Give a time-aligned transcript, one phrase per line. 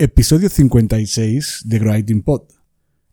[0.00, 2.42] Episodio 56 de Writing Pod.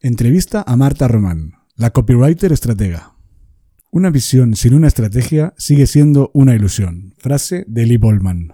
[0.01, 3.15] Entrevista a Marta Román, la copywriter estratega.
[3.89, 7.15] Una visión sin una estrategia sigue siendo una ilusión.
[7.17, 8.53] Frase de Lee Bolman.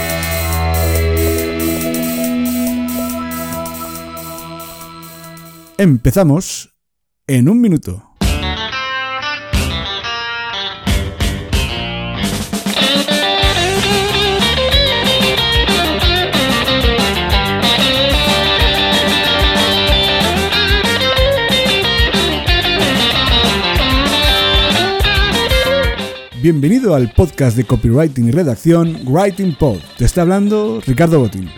[5.83, 6.77] Empezamos
[7.25, 8.03] en un minuto.
[26.43, 29.79] Bienvenido al podcast de copywriting y redacción Writing Pod.
[29.97, 31.49] Te está hablando Ricardo Botín.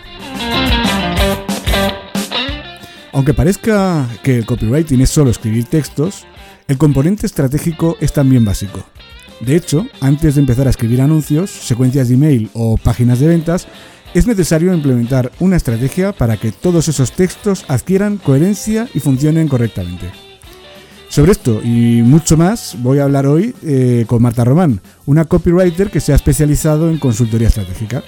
[3.14, 6.26] Aunque parezca que el copywriting es solo escribir textos,
[6.66, 8.84] el componente estratégico es también básico.
[9.40, 13.68] De hecho, antes de empezar a escribir anuncios, secuencias de email o páginas de ventas,
[14.14, 20.10] es necesario implementar una estrategia para que todos esos textos adquieran coherencia y funcionen correctamente.
[21.08, 25.88] Sobre esto y mucho más voy a hablar hoy eh, con Marta Román, una copywriter
[25.88, 28.02] que se ha especializado en consultoría estratégica.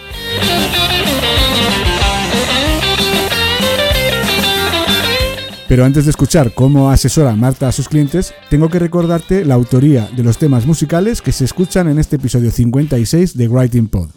[5.69, 10.09] Pero antes de escuchar cómo asesora Marta a sus clientes, tengo que recordarte la autoría
[10.17, 14.11] de los temas musicales que se escuchan en este episodio 56 de Writing Pod.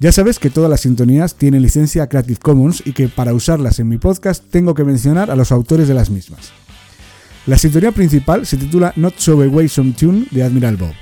[0.00, 3.88] Ya sabes que todas las sintonías tienen licencia Creative Commons y que para usarlas en
[3.88, 6.50] mi podcast tengo que mencionar a los autores de las mismas.
[7.46, 10.92] La sintonía principal se titula Not So Away Some Tune de Admiral Bob.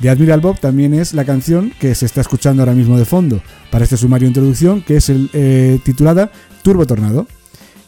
[0.00, 3.42] De Admiral Bob también es la canción que se está escuchando ahora mismo de fondo
[3.70, 6.32] para este sumario introducción que es el, eh, titulada
[6.62, 7.26] Turbo Tornado.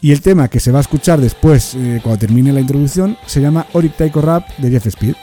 [0.01, 3.41] Y el tema que se va a escuchar después, eh, cuando termine la introducción, se
[3.41, 5.15] llama Oric Taiko Rap de Jeff Speed.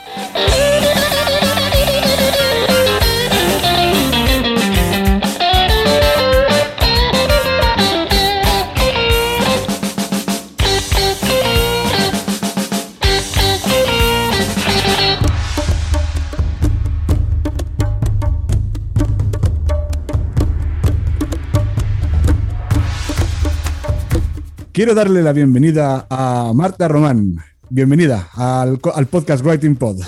[24.77, 27.37] Quiero darle la bienvenida a Marta Román.
[27.67, 30.03] Bienvenida al, al podcast Writing Pod.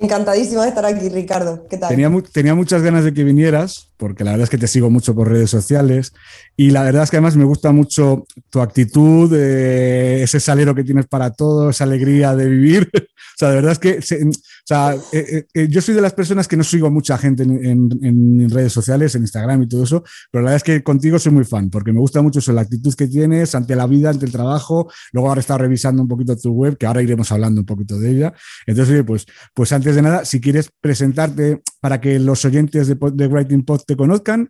[0.00, 1.66] Encantadísima de estar aquí, Ricardo.
[1.70, 1.88] ¿Qué tal?
[1.88, 4.90] Tenía, mu- tenía muchas ganas de que vinieras, porque la verdad es que te sigo
[4.90, 6.12] mucho por redes sociales
[6.58, 10.84] y la verdad es que además me gusta mucho tu actitud, eh, ese salero que
[10.84, 12.90] tienes para todo, esa alegría de vivir.
[12.94, 14.28] o sea, de verdad es que se-
[14.66, 17.42] sea, eh, eh, eh, yo soy de las personas que no sigo a mucha gente
[17.42, 21.18] en, en- redes sociales, en Instagram y todo eso, pero la verdad es que contigo
[21.18, 24.10] soy muy fan, porque me gusta mucho eso, la actitud que tienes ante la vida,
[24.10, 24.90] ante el trabajo.
[25.12, 27.98] Luego ahora he estado revisando un poquito tu web, que ahora iremos hablando un poquito
[27.98, 28.34] de ella.
[28.66, 33.26] Entonces, pues, pues antes de nada, si quieres presentarte para que los oyentes de, de
[33.26, 34.48] Writing Pod te conozcan,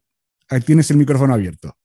[0.65, 1.77] tienes el micrófono abierto.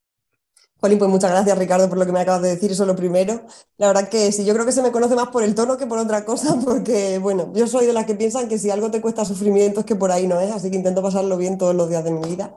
[0.81, 3.41] Jolín, pues muchas gracias, Ricardo, por lo que me acabas de decir, eso lo primero.
[3.77, 5.85] La verdad que sí, yo creo que se me conoce más por el tono que
[5.87, 9.01] por otra cosa, porque, bueno, yo soy de las que piensan que si algo te
[9.01, 11.89] cuesta sufrimiento es que por ahí no es, así que intento pasarlo bien todos los
[11.89, 12.55] días de mi vida.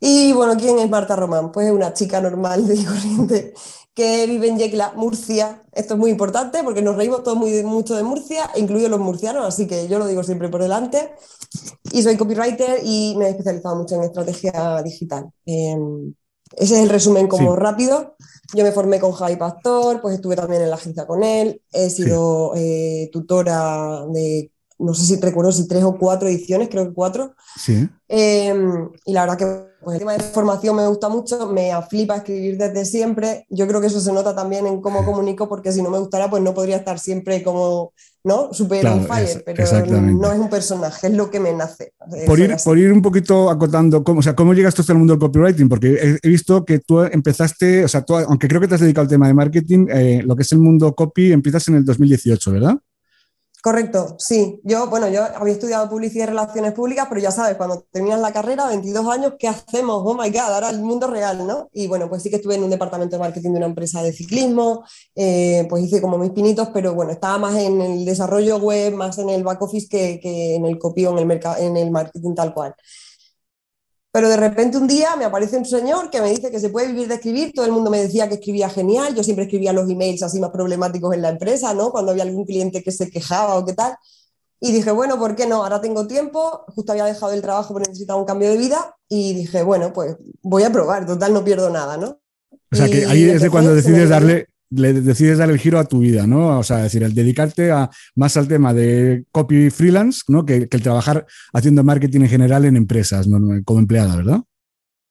[0.00, 1.52] Y bueno, ¿quién es Marta Román?
[1.52, 3.54] Pues es una chica normal de corriente
[3.94, 5.62] que vive en Yecla, Murcia.
[5.72, 9.44] Esto es muy importante porque nos reímos todos muy, mucho de Murcia, incluidos los murcianos,
[9.44, 11.12] así que yo lo digo siempre por delante.
[11.92, 15.30] Y soy copywriter y me he especializado mucho en estrategia digital.
[15.44, 16.14] Em,
[16.56, 17.60] ese es el resumen como Sí.
[17.60, 18.16] rápido.
[18.54, 21.88] Yo me formé con Javi Pastor, pues estuve también en la agencia con él, he
[21.90, 24.50] sido eh, tutora de
[24.80, 27.34] no sé si recuerdo si tres o cuatro ediciones, creo que cuatro.
[27.56, 27.88] Sí.
[28.08, 32.16] Em, y la verdad que pues, el tema de formación me gusta mucho, me flipa
[32.16, 33.46] escribir desde siempre.
[33.48, 36.28] Yo creo que eso se nota también en cómo comunico, porque si no me gustara,
[36.28, 37.92] pues no podría estar siempre como,
[38.22, 38.52] ¿no?
[38.52, 41.92] Super on fire, pero no es un personaje, es lo que me nace.
[42.26, 45.14] Por ir, por ir, un poquito acotando, ¿cómo, o sea, ¿cómo llegaste hasta el mundo
[45.14, 45.68] del copywriting?
[45.68, 49.08] Porque he, visto que tú empezaste, o sea, aunque creo que te has dedicado al
[49.08, 52.76] tema de marketing, eh, lo que es el mundo copy empiezas en el 2018, ¿verdad?
[53.62, 54.58] Correcto, sí.
[54.64, 58.32] Yo, bueno, yo había estudiado publicidad y relaciones públicas, pero ya sabes, cuando terminas la
[58.32, 60.02] carrera, 22 años, ¿qué hacemos?
[60.02, 61.68] Oh my God, ahora el mundo real, ¿no?
[61.74, 64.14] Y bueno, pues sí que estuve en un departamento de marketing de una empresa de
[64.14, 64.82] ciclismo,
[65.14, 69.18] eh, pues hice como mis pinitos, pero bueno, estaba más en el desarrollo web, más
[69.18, 72.54] en el back office que, que en el copy en el, en el marketing tal
[72.54, 72.74] cual.
[74.12, 76.88] Pero de repente un día me aparece un señor que me dice que se puede
[76.88, 77.52] vivir de escribir.
[77.54, 79.14] Todo el mundo me decía que escribía genial.
[79.14, 81.90] Yo siempre escribía los emails así más problemáticos en la empresa, ¿no?
[81.90, 83.96] Cuando había algún cliente que se quejaba o qué tal.
[84.58, 85.62] Y dije, bueno, ¿por qué no?
[85.62, 86.64] Ahora tengo tiempo.
[86.74, 88.96] Justo había dejado el trabajo pero necesitaba un cambio de vida.
[89.08, 91.06] Y dije, bueno, pues voy a probar.
[91.06, 92.18] Total, no pierdo nada, ¿no?
[92.72, 95.84] O sea, que ahí es de cuando decides darle, le decides dar el giro a
[95.84, 96.58] tu vida, ¿no?
[96.58, 100.44] O sea, decir, el dedicarte a, más al tema de copy freelance, ¿no?
[100.46, 103.40] Que, que el trabajar haciendo marketing en general en empresas, ¿no?
[103.64, 104.40] como empleada, ¿verdad?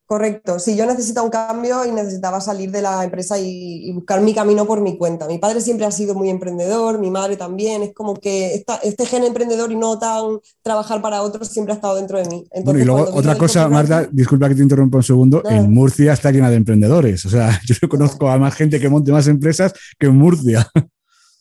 [0.10, 4.34] Correcto, sí, yo necesitaba un cambio y necesitaba salir de la empresa y, buscar mi
[4.34, 5.28] camino por mi cuenta.
[5.28, 9.24] Mi padre siempre ha sido muy emprendedor, mi madre también, es como que este gen
[9.24, 12.44] emprendedor y no tan trabajar para otros siempre ha estado dentro de mí.
[12.52, 16.50] y luego otra cosa, Marta, disculpa que te interrumpa un segundo, en Murcia está llena
[16.50, 20.18] de emprendedores, o sea, yo conozco a más gente que monte más empresas que en
[20.18, 20.68] Murcia.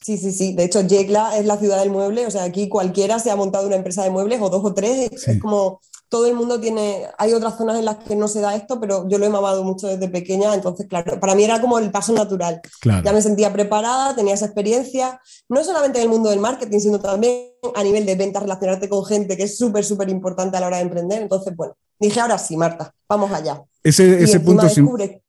[0.04, 0.54] Sí, sí, sí.
[0.54, 2.24] De hecho, Yecla es la ciudad del mueble.
[2.24, 5.10] O sea, aquí cualquiera se ha montado una empresa de muebles o dos o tres.
[5.26, 8.54] Es como todo el mundo tiene, hay otras zonas en las que no se da
[8.54, 11.78] esto, pero yo lo he mamado mucho desde pequeña, entonces, claro, para mí era como
[11.78, 12.60] el paso natural.
[12.82, 16.98] Ya me sentía preparada, tenía esa experiencia, no solamente en el mundo del marketing, sino
[16.98, 20.68] también a nivel de ventas, relacionarte con gente, que es súper, súper importante a la
[20.68, 21.20] hora de emprender.
[21.20, 23.62] Entonces, bueno, dije, ahora sí, Marta, vamos allá.
[23.82, 24.62] Ese, ese punto...
[24.62, 25.22] Descubre...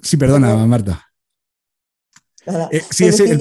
[0.00, 1.02] Sí, perdona, Marta.
[2.70, 3.38] Eh, sí, ese, el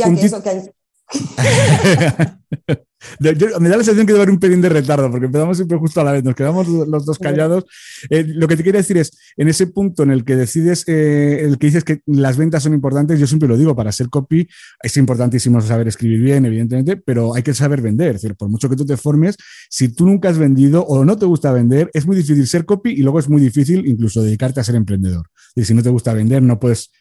[3.20, 6.02] me da la sensación que debe haber un pelín de retardo, porque empezamos siempre justo
[6.02, 7.66] a la vez, nos quedamos los dos callados.
[8.10, 11.44] Eh, lo que te quiero decir es, en ese punto en el que decides, eh,
[11.44, 14.48] el que dices que las ventas son importantes, yo siempre lo digo, para ser copy
[14.82, 18.16] es importantísimo saber escribir bien, evidentemente, pero hay que saber vender.
[18.16, 19.36] Es decir, por mucho que tú te formes,
[19.70, 22.92] si tú nunca has vendido o no te gusta vender, es muy difícil ser copy
[22.92, 25.28] y luego es muy difícil incluso dedicarte a ser emprendedor.
[25.56, 26.92] Y si no te gusta vender, no puedes,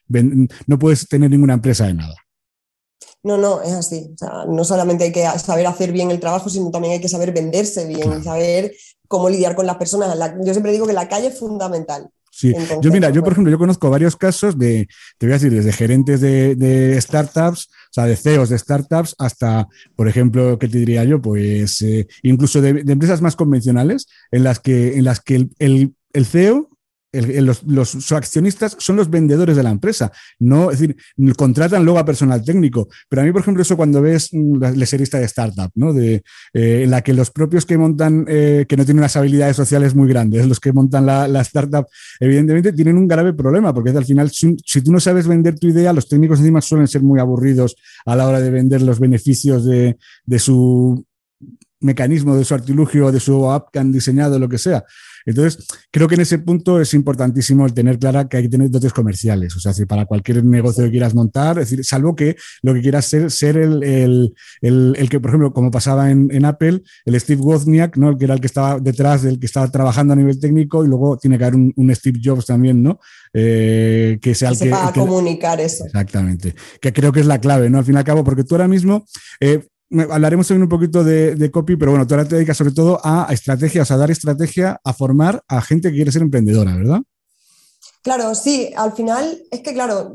[0.67, 2.15] no puedes tener ninguna empresa de nada.
[3.23, 4.11] No, no, es así.
[4.15, 7.09] O sea, no solamente hay que saber hacer bien el trabajo, sino también hay que
[7.09, 8.73] saber venderse bien y saber
[9.09, 10.17] cómo lidiar con las personas.
[10.45, 12.09] yo siempre digo que la calle es fundamental.
[12.35, 14.89] Sí, yo mira, yo por ejemplo, yo conozco varios casos de,
[15.19, 19.69] te voy a decir, desde gerentes de, startups, o sea, de CEOs de startups, hasta,
[19.95, 21.21] por ejemplo, ¿qué te diría yo?
[21.21, 26.27] Pues eh, incluso de, empresas más convencionales en las que, en las que el, el
[26.27, 26.72] CEO
[27.13, 30.97] los, accionistas son los vendedores de la empresa, no, es decir,
[31.37, 32.89] contratan luego a personal técnico.
[33.09, 35.93] Pero a mí, por ejemplo, eso cuando ves mm, la, serie de startup, ¿no?
[35.93, 36.23] De,
[36.55, 39.95] eh, en la que los propios que montan, eh, que no tienen las habilidades sociales
[39.95, 41.87] muy grandes, los que montan la, startup,
[42.21, 45.93] evidentemente tienen un grave problema, porque al final, si, tú no sabes vender tu idea,
[45.93, 47.77] los técnicos encima suelen ser muy aburridos
[48.07, 51.05] a la hora de vender los beneficios de, de su
[51.81, 54.85] mecanismo, de su artilugio, de su app que han diseñado, lo que sea.
[55.27, 58.71] Entonces, creo que en ese punto es importantísimo el tener clara que hay que tener
[58.71, 59.57] dotes comerciales.
[59.57, 62.81] O sea, si para cualquier negocio que quieras montar, es decir, salvo que lo que
[62.81, 67.21] quieras ser, ser el, el, el, que, por ejemplo, como pasaba en, en, Apple, el
[67.21, 68.11] Steve Wozniak, ¿no?
[68.11, 70.89] El que era el que estaba detrás del que estaba trabajando a nivel técnico y
[70.89, 72.99] luego tiene que haber un, Steve Jobs también, ¿no?
[73.35, 75.85] Eh, que sea el que, sepa comunicar eso.
[75.85, 76.55] Exactamente.
[76.81, 77.79] Que creo que es la clave, ¿no?
[77.79, 79.05] Al fin y al cabo, porque tú ahora mismo,
[79.41, 79.69] eh,
[80.11, 83.29] hablaremos también un poquito de, copy, pero bueno, tú ahora te dedicas sobre todo a,
[83.31, 87.01] estrategias, a dar estrategia, a formar a gente que quiere ser emprendedora, ¿verdad?
[88.03, 90.13] Claro, sí, al final es que, claro,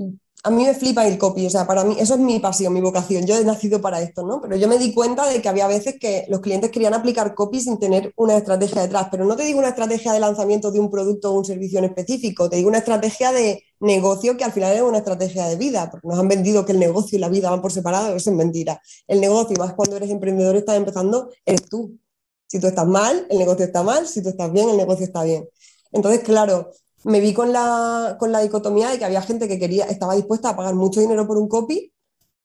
[0.48, 2.80] a mí me flipa el copy, o sea, para mí eso es mi pasión, mi
[2.80, 4.40] vocación, yo he nacido para esto, ¿no?
[4.40, 7.60] Pero yo me di cuenta de que había veces que los clientes querían aplicar copy
[7.60, 10.90] sin tener una estrategia detrás, pero no te digo una estrategia de lanzamiento de un
[10.90, 14.74] producto o un servicio en específico, te digo una estrategia de negocio que al final
[14.74, 17.50] es una estrategia de vida, porque nos han vendido que el negocio y la vida
[17.50, 18.82] van por separado, eso es mentira.
[19.06, 22.00] El negocio, más cuando eres emprendedor, estás empezando, eres tú.
[22.48, 25.24] Si tú estás mal, el negocio está mal, si tú estás bien, el negocio está
[25.24, 25.50] bien.
[25.92, 26.72] Entonces, claro,
[27.04, 30.50] me vi con la, con la dicotomía de que había gente que quería, estaba dispuesta
[30.50, 31.94] a pagar mucho dinero por un copy,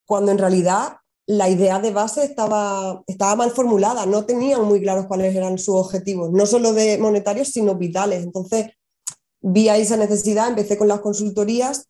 [0.04, 5.06] cuando en realidad la idea de base estaba, estaba mal formulada, no tenían muy claros
[5.06, 8.24] cuáles eran sus objetivos, no solo de monetarios, sino vitales.
[8.24, 8.66] Entonces,
[9.40, 11.88] vi ahí esa necesidad, empecé con las consultorías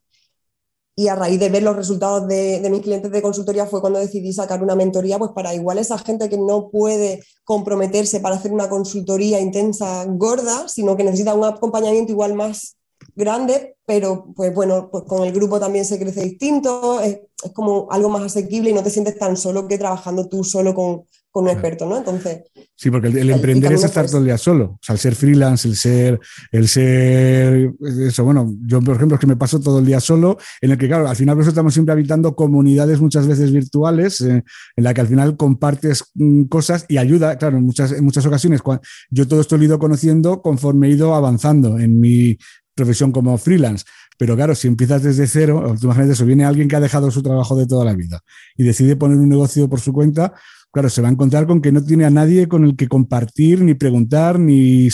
[0.95, 3.99] y a raíz de ver los resultados de, de, mis clientes de consultoría fue cuando
[3.99, 8.51] decidí sacar una mentoría, pues para igual esa gente que no puede comprometerse para hacer
[8.51, 12.77] una consultoría intensa, gorda, sino que necesita un acompañamiento igual más
[13.15, 17.87] grande, pero pues bueno, pues con el grupo también se crece distinto, es, es como
[17.89, 21.45] algo más asequible y no te sientes tan solo que trabajando tú solo con, con
[21.45, 21.97] un experto, ¿no?
[21.97, 22.43] Entonces.
[22.75, 24.65] Sí, porque el, el emprender es estar todo el día solo.
[24.65, 26.19] O sea, el ser freelance, el ser,
[26.51, 27.73] el ser.
[27.81, 30.77] Eso, bueno, yo, por ejemplo, es que me paso todo el día solo, en el
[30.77, 34.43] que, claro, al final, por eso estamos siempre habitando comunidades muchas veces virtuales, eh,
[34.75, 37.35] en la que al final compartes mm, cosas y ayuda.
[37.39, 40.87] Claro, en muchas, en muchas ocasiones, cuando, yo todo esto lo he ido conociendo conforme
[40.87, 42.37] he ido avanzando en mi
[42.75, 43.85] profesión como freelance.
[44.17, 47.55] Pero claro, si empiezas desde cero, imagínate eso, viene alguien que ha dejado su trabajo
[47.55, 48.21] de toda la vida
[48.55, 50.33] y decide poner un negocio por su cuenta,
[50.73, 53.61] claro, se va a encontrar con que no tiene a nadie con el que compartir,
[53.61, 54.89] ni preguntar, ni...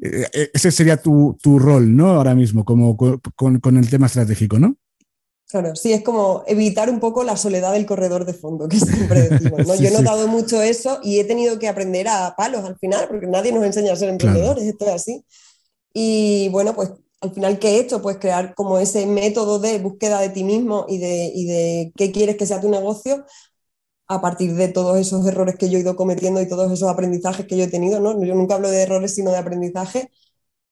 [0.00, 2.10] Ese sería tu, tu rol, ¿no?
[2.10, 4.74] Ahora mismo, como con, con, el tema estratégico, ¿no?
[5.48, 9.28] Claro, sí, es como evitar un poco la soledad del corredor de fondo, que siempre
[9.28, 9.64] decimos.
[9.64, 9.74] ¿no?
[9.76, 10.30] sí, Yo he notado sí.
[10.30, 13.92] mucho eso y he tenido que aprender a palos al final, porque nadie nos enseña
[13.92, 14.70] a ser emprendedores, claro.
[14.70, 15.24] esto es así.
[15.94, 18.02] Y bueno, pues al final, ¿qué he hecho?
[18.02, 22.10] Pues crear como ese método de búsqueda de ti mismo y de, y de qué
[22.10, 23.24] quieres que sea tu negocio
[24.14, 27.46] a partir de todos esos errores que yo he ido cometiendo y todos esos aprendizajes
[27.46, 28.22] que yo he tenido, ¿no?
[28.24, 30.10] Yo nunca hablo de errores, sino de aprendizaje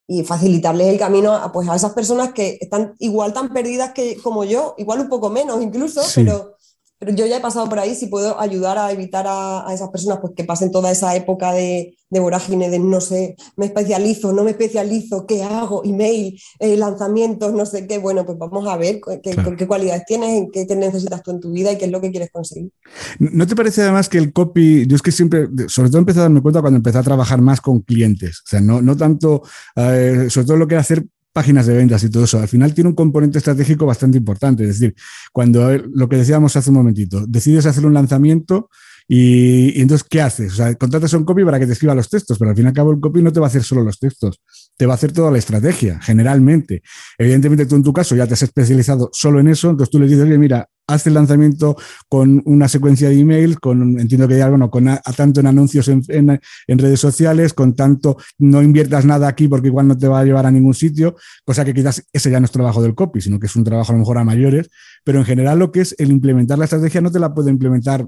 [0.07, 4.17] y facilitarles el camino a, pues, a esas personas que están igual tan perdidas que,
[4.23, 6.23] como yo, igual un poco menos incluso, sí.
[6.25, 6.57] pero
[7.01, 9.89] pero yo ya he pasado por ahí, si puedo ayudar a evitar a, a esas
[9.89, 14.35] personas pues, que pasen toda esa época de, de, vorágine, de no sé, me especializo,
[14.35, 15.83] no me especializo, ¿qué hago?
[15.83, 17.97] Email, eh, lanzamientos, no sé qué.
[17.97, 19.57] Bueno, pues vamos a ver qué, claro.
[19.57, 22.11] qué cualidades tienes, qué, qué, necesitas tú en tu vida y qué es lo que
[22.11, 22.71] quieres conseguir.
[23.19, 26.25] ¿No te parece además que el copy, yo es que siempre, sobre todo empecé a
[26.25, 29.41] darme cuenta cuando empecé a trabajar más con clientes, o sea, no, no tanto,
[29.75, 32.75] eh, sobre todo lo que era hacer páginas de ventas y todo eso, al final
[32.75, 34.65] tiene un componente estratégico bastante importante.
[34.65, 34.95] Es decir,
[35.33, 38.69] cuando lo que decíamos hace un momentito, decides hacer un lanzamiento
[39.13, 40.53] y, entonces, ¿qué haces?
[40.53, 42.67] O sea, contratas a un copy para que te escriba los textos, pero al fin
[42.67, 44.41] y al cabo el copy no te va a hacer solo los textos,
[44.77, 46.83] te va a hacer toda la estrategia, generalmente.
[47.19, 50.07] Evidentemente tú en tu caso ya te has especializado solo en eso, entonces tú le
[50.07, 51.77] dices, oye, mira, haz el lanzamiento
[52.09, 56.41] con una secuencia de email, con, entiendo que ya, bueno, con tanto en anuncios en,
[56.67, 60.47] redes sociales, con tanto no inviertas nada aquí porque igual no te va a llevar
[60.47, 63.47] a ningún sitio, cosa que quizás ese ya no es trabajo del copy, sino que
[63.47, 64.71] es un trabajo a lo mejor a mayores,
[65.05, 68.07] pero en general lo que es el implementar la estrategia no te la puede implementar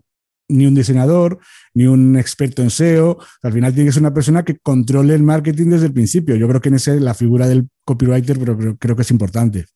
[0.49, 1.39] ni un diseñador,
[1.75, 3.19] ni un experto en SEO.
[3.43, 6.37] Al final tiene que ser una persona que controle el marketing desde el principio.
[6.37, 9.67] Yo creo que en ese la figura del copywriter, pero creo que es importante.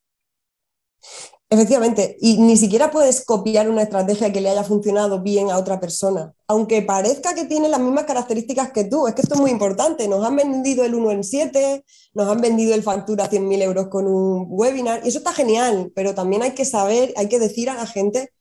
[1.49, 5.79] Efectivamente, y ni siquiera puedes copiar una estrategia que le haya funcionado bien a otra
[5.79, 9.07] persona, aunque parezca que tiene las mismas características que tú.
[9.07, 10.09] Es que esto es muy importante.
[10.09, 11.85] Nos han vendido el 1 en 7,
[12.15, 16.17] nos han vendido el factura 100.000 euros con un webinar, y eso está genial, pero
[16.17, 18.33] también hay que saber, hay que decir a la gente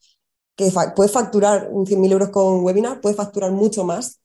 [0.56, 4.20] que puedes facturar 100.000 euros con webinar, puedes facturar mucho más,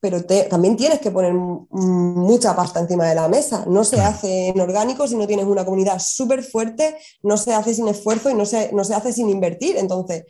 [0.00, 3.64] pero te, también tienes que poner mucha pasta encima de la mesa.
[3.66, 7.74] No se hace en orgánico si no tienes una comunidad súper fuerte, no se hace
[7.74, 9.76] sin esfuerzo y no se, no se hace sin invertir.
[9.76, 10.24] Entonces,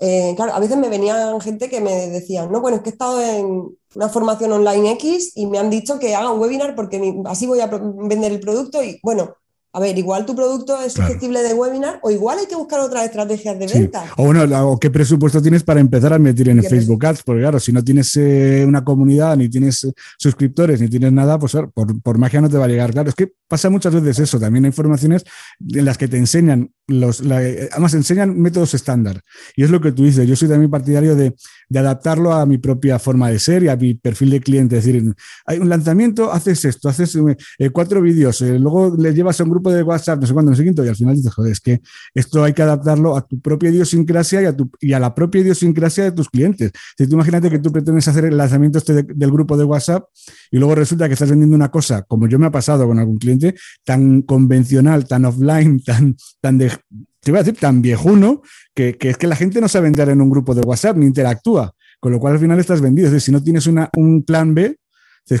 [0.00, 2.92] eh, claro, a veces me venían gente que me decían, no, bueno, es que he
[2.92, 7.14] estado en una formación online X y me han dicho que haga un webinar porque
[7.26, 9.36] así voy a vender el producto y bueno,
[9.74, 13.04] a ver, igual tu producto es susceptible de webinar o igual hay que buscar otras
[13.04, 14.04] estrategias de venta.
[14.04, 14.10] Sí.
[14.18, 17.58] O bueno, o qué presupuesto tienes para empezar a meter en Facebook Ads, porque claro,
[17.58, 22.02] si no tienes eh, una comunidad, ni tienes eh, suscriptores, ni tienes nada, pues por,
[22.02, 22.92] por, magia no te va a llegar.
[22.92, 24.38] Claro, es que pasa muchas veces eso.
[24.38, 25.24] También hay informaciones
[25.66, 29.22] en las que te enseñan, los, la, además enseñan métodos estándar.
[29.56, 30.28] Y es lo que tú dices.
[30.28, 31.34] Yo soy también partidario de,
[31.70, 34.76] de adaptarlo a mi propia forma de ser y a mi perfil de cliente.
[34.76, 35.14] Es decir,
[35.46, 37.16] hay un lanzamiento, haces esto, haces
[37.58, 40.50] eh, cuatro vídeos, eh, luego le llevas a un grupo de WhatsApp, no sé cuándo,
[40.50, 41.80] no sé quinto, y al final dices, joder, es que
[42.14, 45.42] esto hay que adaptarlo a tu propia idiosincrasia y a, tu, y a la propia
[45.42, 46.72] idiosincrasia de tus clientes.
[46.96, 50.04] Si tú imagínate que tú pretendes hacer el lanzamiento este de, del grupo de WhatsApp
[50.50, 53.18] y luego resulta que estás vendiendo una cosa, como yo me ha pasado con algún
[53.18, 53.54] cliente,
[53.84, 56.72] tan convencional, tan offline, tan, tan de,
[57.20, 58.42] te voy a decir, tan viejuno,
[58.74, 61.06] que, que, es que la gente no sabe entrar en un grupo de WhatsApp ni
[61.06, 61.74] interactúa.
[62.02, 63.06] Con lo cual al final estás vendido.
[63.06, 64.76] Es decir, si no tienes una, un plan B,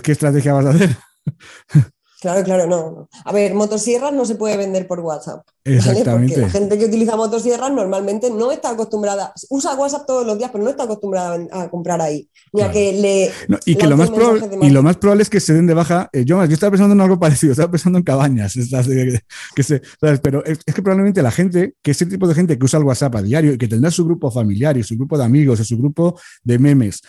[0.00, 0.96] ¿qué estrategia vas a hacer?
[2.22, 3.08] Claro, claro, no.
[3.24, 5.44] A ver, motosierras no se puede vender por WhatsApp.
[5.64, 6.10] Exactamente.
[6.12, 6.28] ¿vale?
[6.28, 10.52] Porque la gente que utiliza motosierras normalmente no está acostumbrada, usa WhatsApp todos los días,
[10.52, 12.28] pero no está acostumbrada a comprar ahí.
[12.52, 12.70] Ni claro.
[12.70, 13.32] a que le.
[13.48, 15.74] No, y, que lo más probable, y lo más probable es que se den de
[15.74, 16.10] baja.
[16.12, 18.54] Eh, yo, yo estaba pensando en algo parecido, estaba pensando en cabañas.
[18.56, 19.18] Estas, que,
[19.56, 20.20] que se, ¿sabes?
[20.20, 22.84] Pero es, es, que probablemente la gente, que ese tipo de gente que usa el
[22.84, 25.64] WhatsApp a diario y que tendrá su grupo familiar y su grupo de amigos y
[25.64, 27.02] su grupo de memes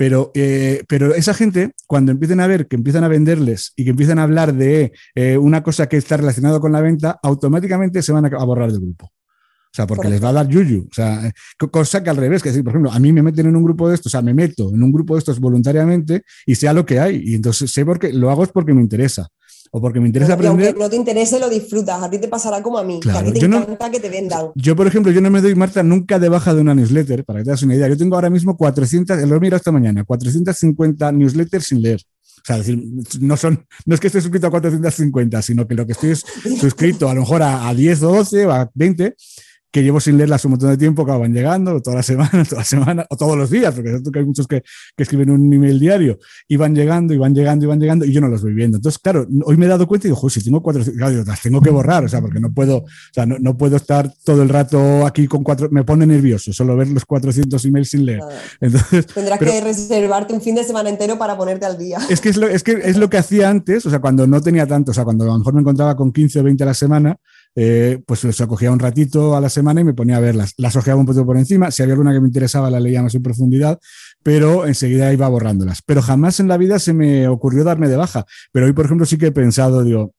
[0.00, 3.90] pero, eh, pero esa gente, cuando empiecen a ver que empiezan a venderles y que
[3.90, 8.10] empiezan a hablar de eh, una cosa que está relacionada con la venta, automáticamente se
[8.10, 9.04] van a borrar del grupo.
[9.04, 10.88] O sea, porque les va a dar yuyu.
[10.90, 11.32] O sea, eh,
[11.70, 13.90] cosa que al revés, que decir, por ejemplo, a mí me meten en un grupo
[13.90, 16.86] de estos, o sea, me meto en un grupo de estos voluntariamente y sea lo
[16.86, 17.20] que hay.
[17.22, 19.28] Y entonces sé porque lo hago es porque me interesa.
[19.72, 20.66] O porque me interesa aprender.
[20.66, 22.02] Aunque no te interese, lo disfrutas.
[22.02, 22.98] A ti te pasará como a mí.
[22.98, 24.50] que a ti te encanta que te vendan.
[24.56, 27.38] Yo, por ejemplo, yo no me doy, Marta, nunca de baja de una newsletter, para
[27.38, 27.88] que te das una idea.
[27.88, 32.00] Yo tengo ahora mismo 400, lo he mirado esta mañana, 450 newsletters sin leer.
[32.42, 32.82] O sea, decir,
[33.20, 36.24] no, son, no es que esté suscrito a 450, sino que lo que estoy es
[36.60, 39.14] suscrito a lo mejor a, a 10 o 12 o a 20
[39.70, 42.58] que llevo sin leerlas un montón de tiempo, que van llegando, todas las semanas, todas
[42.58, 44.62] las semanas, o todos los días, porque que hay muchos que,
[44.96, 48.12] que, escriben un email diario, y van llegando, y van llegando, y van llegando, y
[48.12, 48.78] yo no los voy viendo.
[48.78, 51.42] Entonces, claro, hoy me he dado cuenta y digo, joder, si tengo cuatro, claro, las
[51.42, 54.42] tengo que borrar, o sea, porque no puedo, o sea, no, no, puedo estar todo
[54.42, 58.20] el rato aquí con cuatro, me pone nervioso solo ver los 400 emails sin leer.
[58.60, 61.98] Entonces, Tendrás pero, que reservarte un fin de semana entero para ponerte al día.
[62.08, 64.40] Es que es lo, es que, es lo que hacía antes, o sea, cuando no
[64.40, 66.66] tenía tanto, o sea, cuando a lo mejor me encontraba con 15 o 20 a
[66.66, 67.16] la semana,
[67.54, 70.54] eh, pues se acogía un ratito a la semana y me ponía a verlas.
[70.56, 73.14] Las ojeaba un poquito por encima, si había alguna que me interesaba la leía más
[73.14, 73.78] en profundidad,
[74.22, 75.82] pero enseguida iba borrándolas.
[75.82, 78.24] Pero jamás en la vida se me ocurrió darme de baja.
[78.52, 80.14] Pero hoy, por ejemplo, sí que he pensado, digo,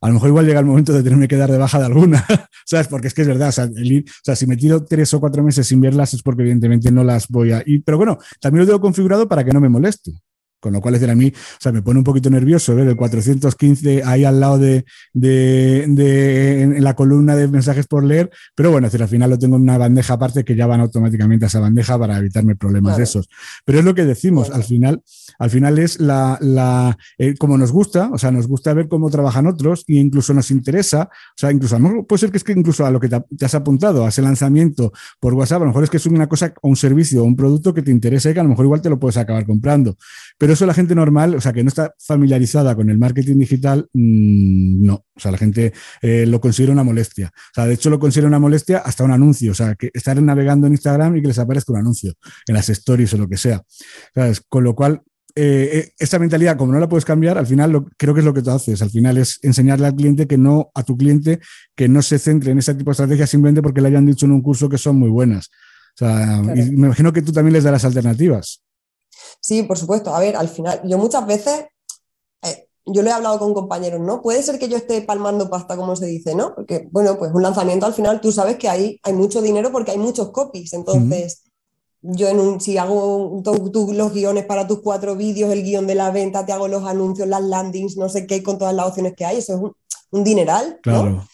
[0.00, 2.24] a lo mejor igual llega el momento de tenerme que dar de baja de alguna,
[2.66, 2.88] ¿sabes?
[2.88, 5.80] Porque es que es verdad, o sea, si me tiro tres o cuatro meses sin
[5.80, 7.62] verlas es porque evidentemente no las voy a...
[7.66, 7.82] Ir.
[7.84, 10.12] Pero bueno, también lo tengo configurado para que no me moleste.
[10.60, 12.86] Con lo cual, es decir, a mí, o sea, me pone un poquito nervioso ver
[12.86, 18.30] el 415 ahí al lado de, de, de en la columna de mensajes por leer,
[18.54, 20.80] pero bueno, es decir, al final lo tengo en una bandeja aparte que ya van
[20.80, 23.04] automáticamente a esa bandeja para evitarme problemas claro.
[23.04, 23.28] esos.
[23.64, 24.60] Pero es lo que decimos, claro.
[24.60, 25.02] al final,
[25.38, 29.10] al final es la, la eh, como nos gusta, o sea, nos gusta ver cómo
[29.10, 32.84] trabajan otros e incluso nos interesa, o sea, incluso puede ser que es que incluso
[32.84, 35.84] a lo que te, te, has apuntado, a ese lanzamiento por WhatsApp, a lo mejor
[35.84, 38.34] es que es una cosa o un servicio o un producto que te interesa y
[38.34, 39.96] que a lo mejor igual te lo puedes acabar comprando.
[40.38, 43.88] Pero eso la gente normal, o sea, que no está familiarizada con el marketing digital,
[43.92, 45.04] mmm, no.
[45.14, 47.30] O sea, la gente eh, lo considera una molestia.
[47.34, 49.52] O sea, de hecho lo considera una molestia hasta un anuncio.
[49.52, 52.14] O sea, que estar navegando en Instagram y que les aparezca un anuncio
[52.46, 53.62] en las stories o lo que sea.
[54.14, 54.42] ¿Sabes?
[54.48, 55.02] Con lo cual,
[55.34, 58.34] eh, esta mentalidad, como no la puedes cambiar, al final lo, creo que es lo
[58.34, 58.82] que tú haces.
[58.82, 61.40] Al final es enseñarle al cliente que no, a tu cliente,
[61.76, 64.32] que no se centre en ese tipo de estrategias simplemente porque le hayan dicho en
[64.32, 65.50] un curso que son muy buenas.
[65.94, 66.60] O sea, claro.
[66.60, 68.62] y me imagino que tú también les darás alternativas.
[69.40, 70.14] Sí, por supuesto.
[70.14, 71.66] A ver, al final, yo muchas veces,
[72.42, 74.22] eh, yo lo he hablado con compañeros, ¿no?
[74.22, 76.54] Puede ser que yo esté palmando pasta, como se dice, ¿no?
[76.54, 79.92] Porque, bueno, pues un lanzamiento al final tú sabes que ahí hay mucho dinero porque
[79.92, 80.72] hay muchos copies.
[80.72, 81.42] Entonces,
[82.02, 82.16] uh -huh.
[82.16, 86.10] yo en un, si hago los guiones para tus cuatro vídeos, el guion de la
[86.10, 89.24] venta, te hago los anuncios, las landings, no sé qué, con todas las opciones que
[89.24, 89.72] hay, eso es un,
[90.10, 91.10] un dineral, claro.
[91.10, 91.28] ¿no?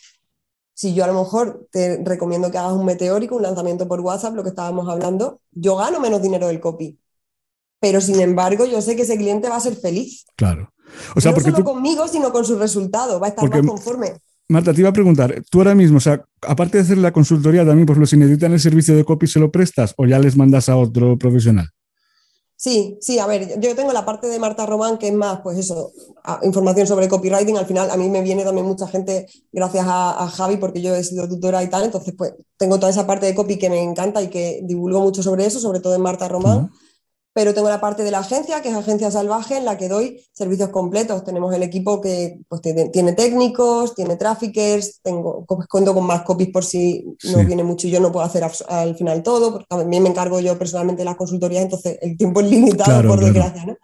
[0.76, 4.35] si yo a lo mejor te recomiendo que hagas un meteórico, un lanzamiento por WhatsApp,
[4.35, 6.98] lo que estábamos hablando, yo gano menos dinero del copy
[7.87, 10.27] pero sin embargo yo sé que ese cliente va a ser feliz.
[10.35, 10.72] Claro.
[11.14, 11.70] O sea, no porque solo tú...
[11.70, 13.62] conmigo, sino con su resultado, va a estar porque...
[13.62, 14.14] más conforme.
[14.49, 17.64] Marta, te iba a preguntar, tú ahora mismo, o sea, aparte de hacer la consultoría,
[17.64, 20.37] también, por ejemplo, si necesitan el servicio de copy, ¿se lo prestas o ya les
[20.37, 21.68] mandas a otro profesional?
[22.57, 25.59] Sí, sí, a ver, yo tengo la parte de Marta Román, que es más, pues
[25.59, 25.92] eso,
[26.42, 27.57] información sobre copywriting.
[27.57, 30.94] Al final, a mí me viene también mucha gente gracias a, a, Javi, porque yo
[30.94, 31.85] he sido tutora y tal.
[31.85, 35.22] Entonces, pues tengo toda esa parte de copy que me encanta y que divulgo mucho
[35.22, 36.57] sobre eso, sobre todo en Marta Román.
[36.57, 36.86] Uh -huh
[37.37, 40.25] pero tengo la parte de la agencia, que es Agencia Salvaje, en la que doy
[40.33, 41.22] servicios completos.
[41.22, 46.64] Tenemos el equipo que pues, tiene, técnicos, tiene traffickers, tengo, cuento con más copies por
[46.64, 50.09] si no viene mucho y yo no puedo hacer al final todo, porque también me
[50.09, 53.64] encargo yo personalmente de las consultorías, entonces el tiempo es limitado, claro, por desgracia.
[53.64, 53.72] Claro.
[53.72, 53.79] ¿no?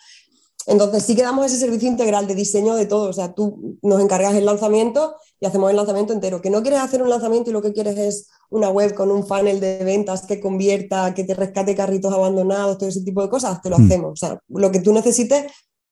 [0.66, 4.00] Entonces sí que damos ese servicio integral de diseño de todo, o sea, tú nos
[4.00, 6.40] encargas el lanzamiento y hacemos el lanzamiento entero.
[6.40, 9.26] Que no quieres hacer un lanzamiento y lo que quieres es una web con un
[9.26, 13.60] funnel de ventas que convierta, que te rescate carritos abandonados, todo ese tipo de cosas,
[13.62, 13.84] te lo mm.
[13.84, 14.12] hacemos.
[14.12, 15.46] O sea, lo que tú necesites,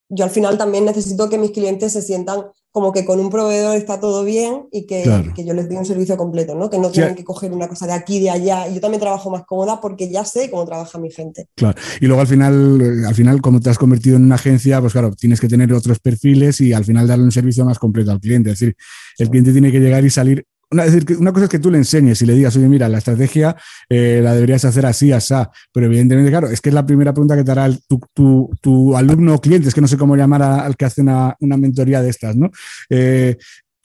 [0.09, 3.77] yo al final también necesito que mis clientes se sientan como que con un proveedor
[3.77, 5.33] está todo bien y que, claro.
[5.35, 6.70] que yo les doy un servicio completo, ¿no?
[6.70, 8.68] Que no tienen que coger una cosa de aquí de allá.
[8.68, 11.49] Y yo también trabajo más cómoda porque ya sé cómo trabaja mi gente.
[11.57, 11.77] Claro.
[12.01, 15.11] Y luego al final, al final, como te has convertido en una agencia, pues claro,
[15.12, 18.51] tienes que tener otros perfiles y al final darle un servicio más completo al cliente.
[18.51, 18.77] Es decir,
[19.18, 21.70] el cliente tiene que llegar y salir una, es decir, una cosa es que tú
[21.70, 23.56] le enseñes y le digas, oye, mira, la estrategia
[23.88, 25.35] eh, la deberías hacer así, así,
[25.72, 28.50] pero evidentemente, claro, es que es la primera pregunta que te hará el, tu, tu,
[28.61, 31.37] tu, alumno o cliente, es que no sé cómo llamar a, al que hace una,
[31.40, 32.50] una, mentoría de estas, ¿no?
[32.88, 33.37] Eh,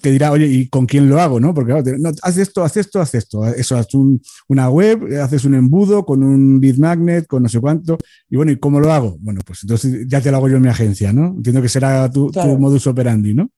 [0.05, 1.39] te dirá, oye, ¿y con quién lo hago?
[1.39, 1.51] ¿no?
[1.53, 3.43] Porque claro, no, haz esto, haz esto, haz esto.
[3.47, 7.59] Eso, haz un, una web, haces un embudo con un lead magnet, con no sé
[7.59, 7.97] cuánto.
[8.29, 9.17] Y bueno, ¿y cómo lo hago?
[9.19, 11.29] Bueno, pues entonces ya te lo hago yo en mi agencia, ¿no?
[11.29, 12.53] Entiendo que será tu, claro.
[12.53, 13.49] tu modus operandi, ¿no?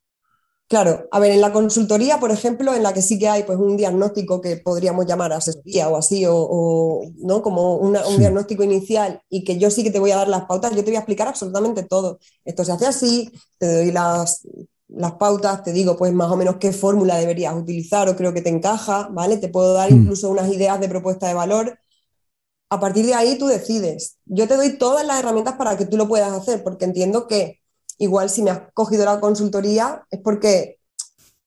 [0.70, 3.58] Claro, a ver, en la consultoría, por ejemplo, en la que sí que hay pues,
[3.58, 7.42] un diagnóstico que podríamos llamar asesoría o así, o, o ¿no?
[7.42, 8.20] como una, un sí.
[8.20, 10.92] diagnóstico inicial y que yo sí que te voy a dar las pautas, yo te
[10.92, 12.20] voy a explicar absolutamente todo.
[12.44, 14.46] Esto se hace así, te doy las,
[14.90, 18.42] las pautas, te digo pues más o menos qué fórmula deberías utilizar o creo que
[18.42, 19.38] te encaja, ¿vale?
[19.38, 19.94] Te puedo dar Mm.
[19.94, 21.80] incluso unas ideas de propuesta de valor.
[22.70, 24.18] A partir de ahí tú decides.
[24.26, 27.60] Yo te doy todas las herramientas para que tú lo puedas hacer, porque entiendo que
[27.98, 30.78] igual si me has cogido la consultoría es porque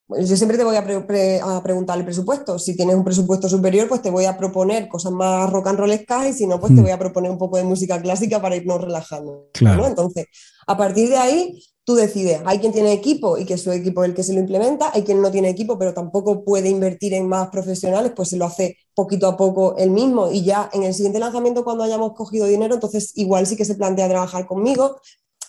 [0.08, 2.58] bueno, yo siempre te voy a, pre- pre- a preguntar el presupuesto.
[2.58, 6.26] Si tienes un presupuesto superior, pues te voy a proponer cosas más rock and rollescas
[6.26, 6.82] y si no, pues te Mm.
[6.82, 9.50] voy a proponer un poco de música clásica para irnos relajando.
[9.52, 9.82] Claro.
[9.82, 9.86] ¿no?
[9.86, 10.26] Entonces,
[10.66, 12.40] a partir de ahí, tú decides.
[12.44, 14.90] Hay quien tiene equipo y que su equipo es el que se lo implementa.
[14.92, 18.46] Hay quien no tiene equipo, pero tampoco puede invertir en más profesionales, pues se lo
[18.46, 20.28] hace poquito a poco él mismo.
[20.32, 23.76] Y ya en el siguiente lanzamiento, cuando hayamos cogido dinero, entonces igual sí que se
[23.76, 24.96] plantea trabajar conmigo.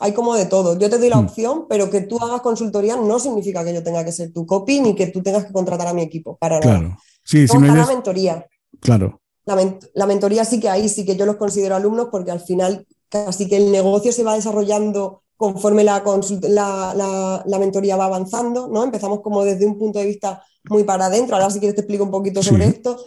[0.02, 0.78] Hay como de todo.
[0.80, 1.26] Yo te doy la Mm.
[1.26, 4.80] opción, pero que tú hagas consultoría no significa que yo tenga que ser tu copy
[4.82, 6.38] ni que tú tengas que contratar a mi equipo.
[6.38, 6.80] Para nada.
[6.80, 6.98] Claro.
[7.24, 8.46] Sí, si no la mentoría.
[8.80, 9.22] Claro.
[9.46, 12.40] La, men- la mentoría sí que ahí sí que yo los considero alumnos porque al
[12.40, 16.04] final casi que el negocio se va desarrollando conforme la,
[16.44, 18.84] la, la- la mentoría va avanzando, ¿no?
[18.84, 22.04] Empezamos como desde un punto de vista muy para adentro, ahora si quieres te explico
[22.04, 22.74] un poquito sobre Sí.
[22.76, 22.98] esto.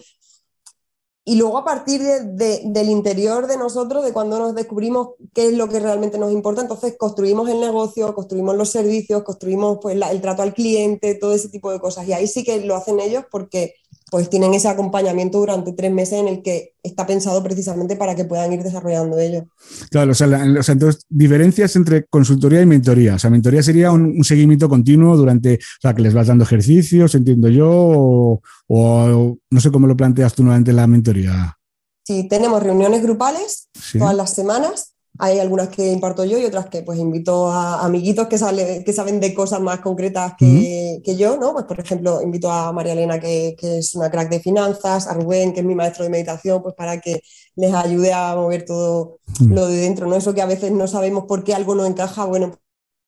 [1.26, 5.46] Y luego a partir de- de- del interior de nosotros, de cuando nos descubrimos qué
[5.48, 9.96] es lo que realmente nos importa, entonces construimos el negocio, construimos los servicios, construimos pues,
[9.96, 12.06] la- el trato al cliente, todo ese tipo de cosas.
[12.06, 13.74] Y ahí sí que lo hacen ellos porque
[14.10, 18.24] pues tienen ese acompañamiento durante tres meses en el que está pensado precisamente para que
[18.24, 19.44] puedan ir desarrollando ellos.
[19.90, 23.14] Claro, o sea, la- o sea, entonces, diferencias entre consultoría y mentoría.
[23.14, 26.44] O sea, mentoría sería un, un seguimiento continuo durante, o sea, que les vas dando
[26.44, 31.58] ejercicios, entiendo yo, o, o no sé cómo lo planteas tú nuevamente la mentoría.
[32.06, 33.98] Sí, tenemos reuniones grupales Sí.
[33.98, 34.93] todas las semanas.
[35.18, 38.92] Hay algunas que imparto yo y otras que pues invito a amiguitos que, sale- que
[38.92, 41.52] saben de cosas más concretas que, que yo, ¿no?
[41.52, 45.14] Pues por ejemplo, invito a María Elena, que, que es una crack de finanzas, a
[45.14, 47.20] Rubén, que es mi maestro de meditación, pues para que
[47.56, 49.52] les ayude a mover todo Mm.
[49.54, 50.14] lo de dentro, ¿no?
[50.16, 52.52] Eso que a veces no sabemos por qué algo no encaja, bueno,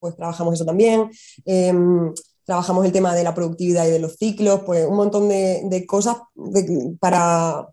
[0.01, 1.11] pues trabajamos eso también.
[1.45, 2.12] Em,
[2.47, 5.85] trabajamos el tema de la productividad y de los ciclos, pues un montón de, de
[5.85, 7.69] cosas de- para...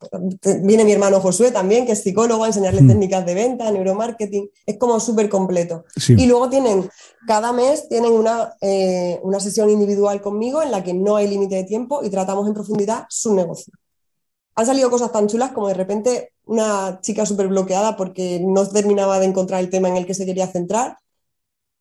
[0.64, 2.88] Viene mi hermano Josué también, que es psicólogo, a enseñarles Mm.
[2.88, 5.86] técnicas de venta, neuromarketing, es como súper completo.
[5.96, 6.16] Sí.
[6.18, 6.90] Y luego tienen,
[7.28, 11.56] cada mes tienen una, eh, una sesión individual conmigo en la que no hay límite
[11.56, 13.72] de tiempo y tratamos en profundidad su negocio.
[14.56, 19.20] Han salido cosas tan chulas como de repente una chica súper bloqueada porque no terminaba
[19.20, 20.98] de encontrar el tema en el que se quería centrar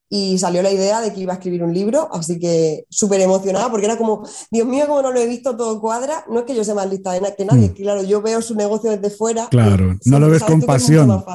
[0.09, 3.69] y salió la idea de que iba a escribir un libro, así que súper emocionada
[3.71, 6.23] porque era como, Dios mío, como no lo he visto, todo cuadra.
[6.29, 7.73] No es que yo sea más lista que nadie, Mm.
[7.73, 9.47] claro, yo veo su negocio desde fuera.
[9.49, 11.09] Claro, no lo ves con pasión.
[11.09, 11.25] O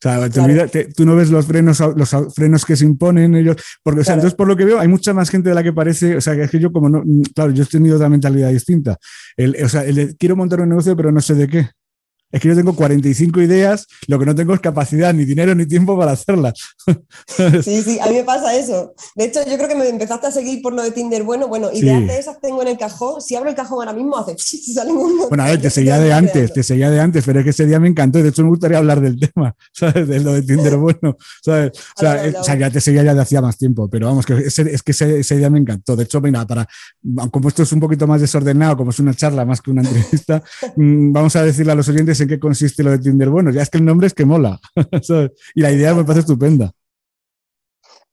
[0.00, 0.44] sea, te Claro.
[0.52, 4.04] olvida- te- tú no ves los frenos, los frenos que se imponen ellos, porque, o
[4.04, 4.20] sea, Claro.
[4.22, 6.34] entonces por lo que veo hay mucha más gente de la que parece, o sea,
[6.34, 7.02] que es que yo como no,
[7.34, 8.96] claro, yo he tenido otra mentalidad distinta.
[9.36, 11.68] El, o sea, el de, quiero montar un negocio pero no sé de qué.
[12.32, 15.66] Es que yo tengo 45 ideas, lo que no tengo es capacidad, ni dinero, ni
[15.66, 16.54] tiempo para hacerlas.
[17.62, 18.94] Sí, sí, a mí me pasa eso.
[19.14, 21.22] De hecho, yo creo que me empezaste a seguir por lo de Tinder.
[21.22, 21.78] Bueno, bueno, Sí.
[21.80, 23.20] ideas de esas tengo en el cajón.
[23.20, 25.28] Si abro el cajón ahora mismo, hace y salen un montón.
[25.28, 27.66] Bueno, a ver, te seguía de antes, te seguía de antes, pero es que ese
[27.66, 30.08] día me encantó y de hecho me gustaría hablar del tema, ¿sabes?
[30.08, 31.72] De lo de Tinder bueno, ¿sabes?
[31.96, 34.34] O sea, o sea, ya te seguía ya de hacía más tiempo, pero vamos, que
[34.34, 35.94] ese- es que ese, ese día me encantó.
[35.96, 36.66] De hecho, mira, para,
[37.30, 40.42] como esto es un poquito más desordenado, como es una charla más que una entrevista,
[40.76, 43.50] mm, vamos a decirle a los oyentes en qué consiste lo de Tinder bueno.
[43.50, 44.60] Ya es que el nombre es que mola.
[45.54, 46.72] Y la idea me parece estupenda.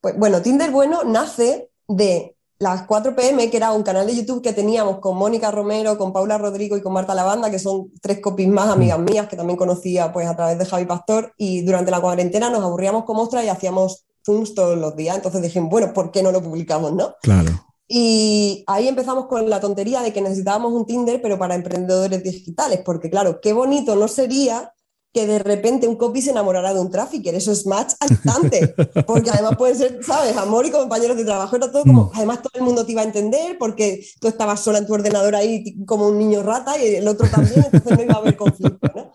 [0.01, 4.41] Pues, bueno, Tinder Bueno nace de las 4 pm, que era un canal de YouTube
[4.41, 8.19] que teníamos con Mónica Romero, con Paula Rodrigo y con Marta Lavanda, que son tres
[8.19, 11.33] copies más amigas mías que también conocía pues, a través de Javi Pastor.
[11.37, 15.15] Y durante la cuarentena nos aburríamos como ostras y hacíamos Zooms todos los días.
[15.15, 17.15] Entonces dije, bueno, ¿por qué no lo publicamos, no?
[17.21, 17.68] Claro.
[17.91, 22.81] Y ahí empezamos con la tontería de que necesitábamos un Tinder, pero para emprendedores digitales,
[22.85, 24.71] porque claro, qué bonito no sería
[25.11, 28.75] que de repente un copy se enamorara de un trafficker, eso es match al instante,
[29.07, 30.37] porque además pueden ser, ¿sabes?
[30.37, 32.11] Amor y compañeros de trabajo, era todo como, Mm.
[32.13, 35.35] además todo el mundo te iba a entender, porque tú estabas sola en tu ordenador
[35.35, 38.87] ahí como un niño rata y el otro también, entonces no iba a haber conflicto,
[38.95, 39.11] ¿no?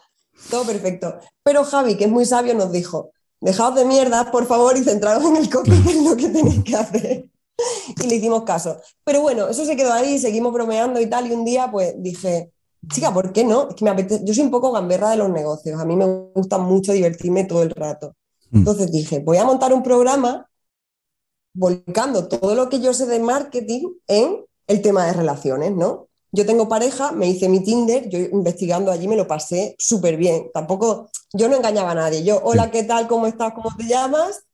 [0.51, 1.15] Todo perfecto.
[1.45, 5.25] Pero Javi, que es muy sabio, nos dijo, dejaos de mierda, por favor, y centraros
[5.25, 7.27] en el copy, que es lo que tenéis que hacer
[8.03, 8.81] y le hicimos caso.
[9.05, 12.53] Pero bueno, eso se quedó ahí, seguimos bromeando y tal, y un día pues dije,
[12.89, 13.69] chica, ¿por qué no?
[13.69, 16.07] Es que me apetece, yo soy un poco gamberra de los negocios, a mí me
[16.35, 18.15] gusta mucho divertirme todo el rato.
[18.51, 18.59] Mm.
[18.59, 20.49] Entonces dije, voy a montar un programa
[21.55, 26.09] volcando todo lo que yo sé de marketing en el tema de relaciones, ¿no?
[26.33, 30.51] Yo tengo pareja, me hice mi Tinder, yo investigando allí me lo pasé súper bien.
[30.53, 32.25] Tampoco, yo no engañaba a nadie.
[32.25, 33.07] Yo, hola, ¿qué tal?
[33.07, 33.53] ¿Cómo estás?
[33.55, 34.45] ¿Cómo te llamas?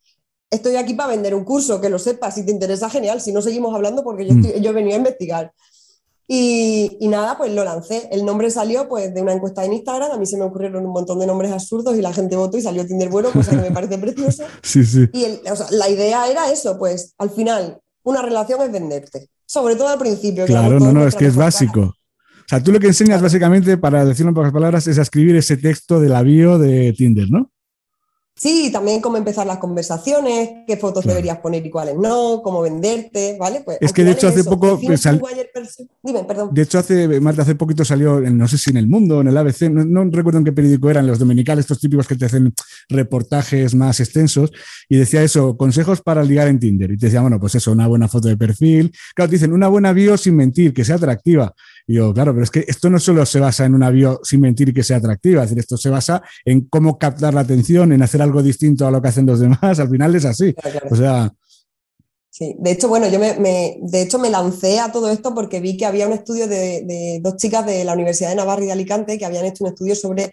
[0.51, 3.21] Estoy aquí para vender un curso, que lo sepas, si te interesa, genial.
[3.21, 4.45] Si no, seguimos hablando porque yo, Mm.
[4.45, 5.53] estoy- yo venía a investigar.
[6.33, 8.09] Y, y nada, pues lo lancé.
[8.13, 10.13] El nombre salió pues de una encuesta en Instagram.
[10.13, 12.63] A mí se me ocurrieron un montón de nombres absurdos y la gente votó y
[12.63, 14.45] salió Tinder bueno, cosa que me parece precioso.
[14.63, 15.09] Sí, sí.
[15.13, 19.29] Y el- o sea, la idea era eso, pues al final una relación es venderte.
[19.45, 20.47] Sobre todo al principio.
[20.47, 21.81] Claro, no, no, es que es básico.
[21.81, 25.35] O sea, tú lo que enseñas básicamente, para decirlo en pocas palabras, es a escribir
[25.37, 27.51] ese texto de la bio de Tinder, ¿no?
[28.41, 33.37] Sí, también cómo empezar las conversaciones, qué fotos deberías poner y cuáles no, cómo venderte,
[33.39, 33.61] ¿vale?
[33.63, 34.81] Pues es que de hecho hace poco...
[36.03, 36.49] Dime, perdón.
[36.51, 39.29] De hecho, hace, Marta, hace poquito salió, no sé si en El Mundo o en
[39.29, 42.55] el ABC, no, recuerdo en qué periódico eran, los dominicales, estos típicos que te hacen
[42.89, 44.51] reportajes más extensos,
[44.89, 46.93] y decía eso, consejos para ligar en Tinder.
[46.93, 48.91] Y te decía, bueno, pues eso, una buena foto de perfil.
[49.15, 51.55] Claro, te dicen, una buena bio sin mentir, que sea atractiva.
[51.91, 54.41] Y yo, claro, pero es que esto no solo se basa en una bio sin
[54.41, 58.01] mentir que sea atractiva, es decir, esto se basa en cómo captar la atención, en
[58.01, 60.55] hacer algo distinto a lo que hacen los demás, al final es así.
[60.89, 61.33] O sea...
[62.31, 65.77] Sí, de hecho, bueno, yo me, de hecho me lancé a todo esto porque vi
[65.77, 69.19] que había un estudio de, dos chicas de la Universidad de Navarra y de Alicante
[69.19, 70.33] que habían hecho un estudio sobre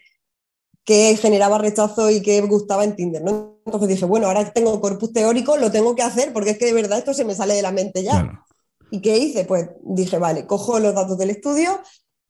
[0.85, 3.23] qué generaba rechazo y qué gustaba en Tinder.
[3.23, 3.61] ¿no?
[3.65, 6.73] Entonces dije, bueno, ahora tengo corpus teórico, lo tengo que hacer porque es que de
[6.73, 8.45] verdad esto se me sale de la mente ya.
[8.89, 9.45] ¿Y qué hice?
[9.45, 11.79] Pues dije, vale, cojo los datos del estudio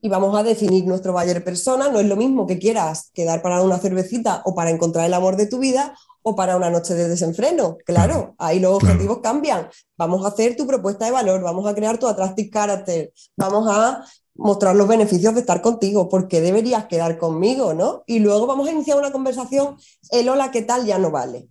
[0.02, 1.90] y vamos a definir nuestro buyer persona.
[1.90, 5.36] No es lo mismo que quieras quedar para una cervecita o para encontrar el amor
[5.36, 7.78] de tu vida o para una noche de desenfreno.
[7.86, 9.70] Claro, ahí los objetivos cambian.
[9.98, 14.04] Vamos a hacer tu propuesta de valor, vamos a crear tu attractive character, vamos a
[14.36, 18.04] mostrar los beneficios de estar contigo, porque deberías quedar conmigo, ¿no?
[18.06, 19.78] Y luego vamos a iniciar una conversación,
[20.12, 20.86] el hola, ¿qué tal?
[20.86, 21.48] ya no vale.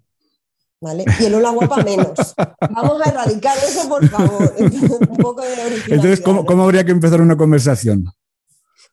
[0.81, 1.05] ¿Vale?
[1.21, 2.35] Y el hola guapa menos.
[2.71, 4.55] Vamos a erradicar eso, por favor.
[4.59, 5.49] Un poco de
[5.89, 8.05] Entonces, ¿cómo, habría que empezar una conversación?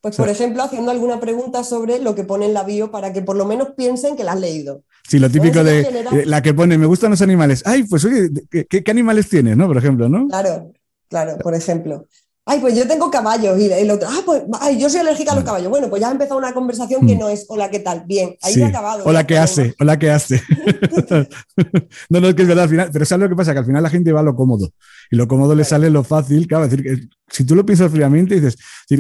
[0.02, 3.22] Pues, por ejemplo, haciendo alguna pregunta sobre lo que pone en la bio para que
[3.22, 4.84] por lo menos piensen que la has leído.
[5.08, 7.64] Sí, lo típico de la que pone, me gustan los animales.
[7.66, 9.68] Ay, pues oye, ¿qué, qué animales tienes, no?
[9.68, 10.28] Por ejemplo, ¿no?
[10.28, 10.74] Claro,
[11.08, 12.08] claro, por ejemplo.
[12.46, 13.58] Ay, pues yo tengo caballos.
[13.58, 15.70] Y el otro, ah, pues ay, yo soy alérgica a los caballos.
[15.70, 17.20] Bueno, pues ya ha empezado una conversación que mm.
[17.20, 18.04] no es hola, ¿qué tal?
[18.06, 19.04] Bien, ahí se ha acabado.
[19.06, 19.74] Hola, ¿qué hace?
[19.80, 20.42] Hola, ¿qué hace?
[22.10, 23.54] no, no, es que es verdad al final, pero ¿sabes lo que pasa?
[23.54, 24.72] Que al final la gente va a lo cómodo
[25.14, 26.48] y lo cómodo le sale lo fácil.
[26.48, 28.58] Claro, decir, que si tú lo piensas fríamente, dices,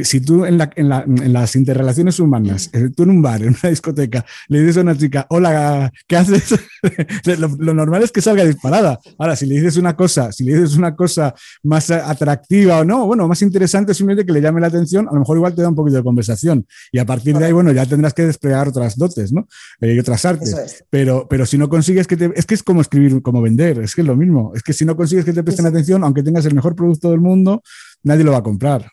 [0.08, 3.43] si tú en, la, en, la, en, las interrelaciones humanas, eh, tú en un bar,
[3.43, 6.56] en una discoteca, le dices a una chica, hola, ¿qué haces?
[7.39, 8.99] lo, normal es que salga disparada.
[9.19, 13.06] Ahora, si le dices una cosa, si le dices una cosa más atractiva o no,
[13.06, 15.69] bueno, más interesante, simplemente que le llame la atención, a lo mejor igual te da
[15.69, 16.65] un poquito de conversación.
[16.91, 19.47] Y a partir de ahí, bueno, ya tendrás que desplegar otras dotes, ¿no?
[19.80, 20.84] Eh, y otras artes.
[20.89, 22.32] Pero, pero si no consigues que te.
[22.36, 24.54] Es que es como escribir, como vender, es que es lo mismo.
[24.56, 27.20] Es que si no consigues que te presten atención, aunque tengas el mejor producto del
[27.20, 27.62] mundo,
[28.04, 28.89] nadie lo va a comprar.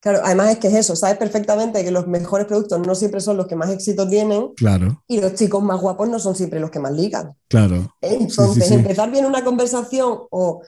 [0.00, 3.36] Claro, además es que es eso, sabes perfectamente que los mejores productos no siempre son
[3.36, 4.54] los que más éxito tienen.
[4.54, 5.02] Claro.
[5.08, 7.34] Y los chicos más guapos no son siempre los que más ligan.
[7.48, 7.96] Claro.
[8.00, 10.62] Entonces, empezar bien una conversación o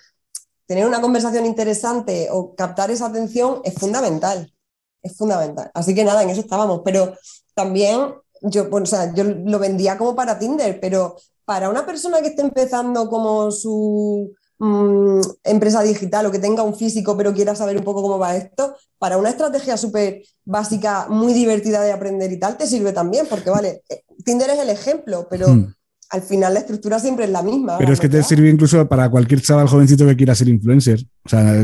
[0.67, 4.53] tener una conversación interesante o captar esa atención es fundamental.
[5.01, 5.71] Es fundamental.
[5.75, 6.83] Así que nada, en eso estábamos.
[6.85, 7.15] Pero
[7.55, 12.29] también yo, o sea, yo lo vendía como para Tinder, pero para una persona que
[12.29, 17.79] esté empezando como su Mm, empresa digital o que tenga un físico pero quiera saber
[17.79, 22.39] un poco cómo va esto, para una estrategia súper básica, muy divertida de aprender y
[22.39, 25.73] tal, te sirve también, porque vale, eh, Tinder es el ejemplo, pero hmm.
[26.11, 27.79] al final la estructura siempre es la misma.
[27.79, 31.07] Pero es que te sirve incluso para cualquier chaval jovencito que quiera ser influencer.
[31.25, 31.55] O sea,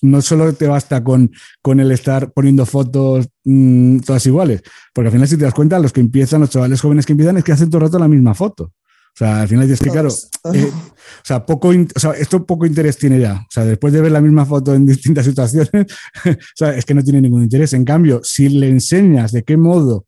[0.00, 4.62] no solo te basta con, con el estar poniendo fotos mm, todas iguales,
[4.94, 7.36] porque al final si te das cuenta, los que empiezan, los chavales jóvenes que empiezan,
[7.36, 8.72] es que hacen todo el rato la misma foto.
[9.14, 10.08] O sea, al final dices que, claro,
[10.54, 13.34] eh, o sea, poco, o sea, esto poco interés tiene ya.
[13.34, 15.70] O sea, después de ver la misma foto en distintas situaciones,
[16.24, 17.74] o sea, es que no tiene ningún interés.
[17.74, 20.06] En cambio, si le enseñas de qué modo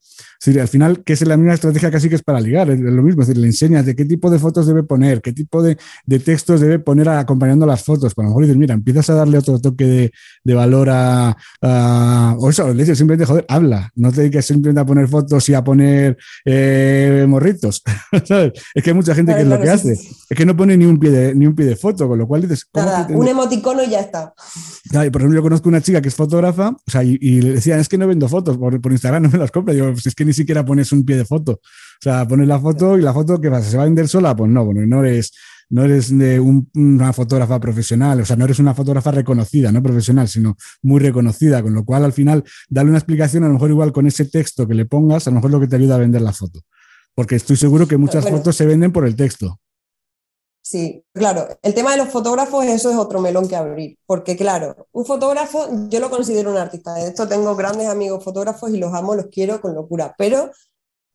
[0.52, 3.22] al final, que es la misma estrategia casi que es para ligar, es lo mismo,
[3.22, 5.76] es decir, le enseñas de qué tipo de fotos debe poner, qué tipo de,
[6.24, 8.14] textos debe poner acompañando las fotos.
[8.14, 10.12] Para lo mejor dices, mira, empiezas a darle otro toque
[10.44, 11.36] de, valor a,
[12.38, 15.54] O eso, le dices simplemente, joder, habla, no te dediques simplemente a poner fotos y
[15.54, 17.82] a poner eh, morritos.
[18.74, 20.84] Es que hay mucha gente que es lo que hace, es que no pone ni
[20.84, 22.66] un pie de, ni un pie de foto, con lo cual dices.
[22.74, 24.34] Nada, un emoticono y ya está.
[24.90, 27.88] por ejemplo, yo conozco una chica que es fotógrafa, o sea, y, le decían, es
[27.88, 29.74] que no vendo fotos, por, por Instagram no me las compro.
[29.74, 31.52] Digo, pues es que ni siquiera pones un pie de foto.
[31.52, 31.60] O
[32.00, 33.70] sea, pones la foto y la foto, ¿qué pasa?
[33.70, 34.34] ¿Se va a vender sola?
[34.36, 35.32] Pues no, bueno, no eres,
[35.70, 40.28] no eres de una fotógrafa profesional, o sea, no eres una fotógrafa reconocida, no profesional,
[40.28, 43.92] sino muy reconocida, con lo cual al final, darle una explicación, a lo mejor igual
[43.92, 46.22] con ese texto que le pongas, a lo mejor lo que te ayuda a vender
[46.22, 46.60] la foto.
[47.14, 49.60] Porque estoy seguro que muchas fotos se venden por el texto.
[50.62, 51.46] Sí, claro.
[51.62, 53.98] El tema de los fotógrafos, eso es otro melón que abrir.
[54.06, 56.94] Porque, claro, un fotógrafo, yo lo considero un artista.
[56.94, 60.14] De hecho, tengo grandes amigos fotógrafos y los amo, los quiero con locura.
[60.16, 60.50] Pero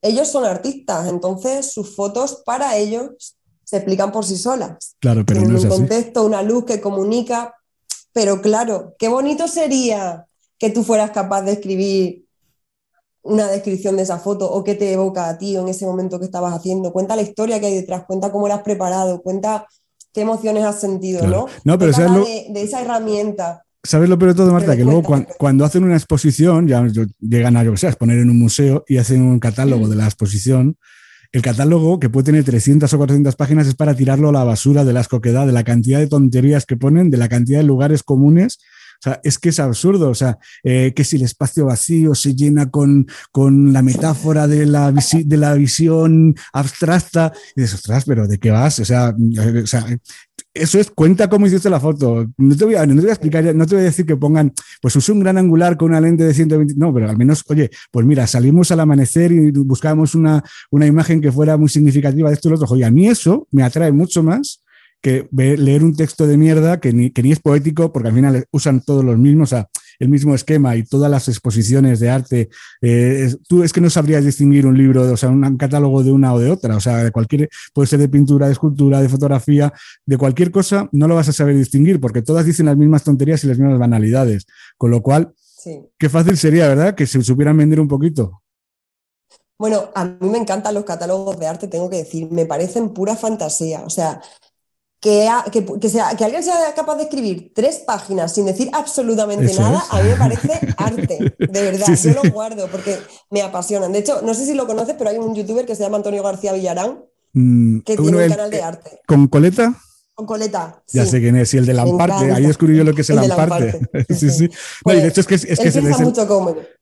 [0.02, 4.96] ellos son artistas, entonces sus fotos para ellos se explican por sí solas.
[5.00, 7.56] Claro, pero no es un contexto, una luz que comunica.
[8.14, 10.28] Pero claro, qué bonito sería
[10.60, 12.26] que tú fueras capaz de escribir
[13.24, 16.26] una descripción de esa foto o qué te evoca a ti en ese momento que
[16.26, 16.92] estabas haciendo.
[16.92, 19.68] Cuenta la historia que hay detrás, cuenta cómo la has preparado, cuenta
[20.14, 21.48] qué emociones has sentido, ¿no?
[21.64, 22.26] No, pero lo...
[22.26, 23.64] de, esa herramienta.
[23.84, 24.76] ¿Sabes lo peor de todo, Marta?
[24.76, 25.04] Que luego
[25.38, 26.86] cuando, hacen una exposición, ya
[27.20, 29.96] llegan a, yo que sé, a exponer en un museo y hacen un catálogo de
[29.96, 30.78] la exposición,
[31.32, 34.84] el catálogo, que puede tener 300 o 400 páginas, es para tirarlo a la basura
[34.84, 38.04] de la asco de la cantidad de tonterías que ponen, de la cantidad de lugares
[38.04, 38.60] comunes
[39.02, 40.10] sea, es que es absurdo.
[40.10, 44.66] O sea, eh, que si el espacio vacío se llena con, con la metáfora de
[44.66, 48.80] la, de la visión abstracta, y dices, ostras, pero ¿de qué vas?
[48.80, 49.14] O sea,
[49.64, 49.86] o sea
[50.54, 52.28] eso es, cuenta cómo hiciste la foto.
[52.38, 54.18] No te voy a, no te voy a explicar, no te voy a decir que
[54.18, 57.44] pongan, pues usé un gran angular con una lente de 120, no, pero al menos,
[57.48, 62.30] oye, pues mira, salimos al amanecer y buscábamos una, una imagen que fuera muy significativa
[62.30, 62.68] de esto y lo otro.
[62.72, 64.62] Oye, a mí eso me atrae mucho más
[65.02, 68.46] que leer un texto de mierda que ni, que ni es poético, porque al final
[68.52, 72.50] usan todos los mismos, o sea, el mismo esquema y todas las exposiciones de arte.
[72.82, 76.34] Eh, tú es que no sabrías distinguir un libro, o sea, un catálogo de una
[76.34, 79.74] o de otra, o sea, de cualquier, puede ser de pintura, de escultura, de fotografía,
[80.06, 83.44] de cualquier cosa, no lo vas a saber distinguir, porque todas dicen las mismas tonterías
[83.44, 84.46] y las mismas banalidades.
[84.78, 85.34] Con lo cual,
[85.98, 86.96] qué fácil sería, ¿verdad?
[86.96, 88.42] Que se supieran vender un poquito.
[89.58, 93.18] Bueno, a mí me encantan los catálogos de arte, tengo que decir, me parecen pura
[93.18, 93.82] fantasía.
[93.82, 94.22] O sea,
[95.00, 95.30] que,
[95.80, 100.02] que, sea, que alguien sea capaz de escribir tres páginas sin decir absolutamente nada, a
[100.02, 101.88] mí me parece arte, de verdad.
[101.88, 102.98] Yo lo guardo porque
[103.30, 103.94] me apasionan.
[103.94, 106.22] De hecho, no sé si lo conoces, pero hay un youtuber que se llama Antonio
[106.22, 109.02] García Villarán, mm, que tiene un canal de arte.
[109.08, 109.74] ¿Con Coleta?
[110.20, 110.84] Con coleta.
[110.92, 112.30] Ya sé quién es, y el de Lamparte.
[112.34, 113.80] Ahí descubrí yo lo que es el, Lamparte.
[114.14, 114.50] sí, sí.
[114.86, 116.28] No, y de hecho es que es, que se mucho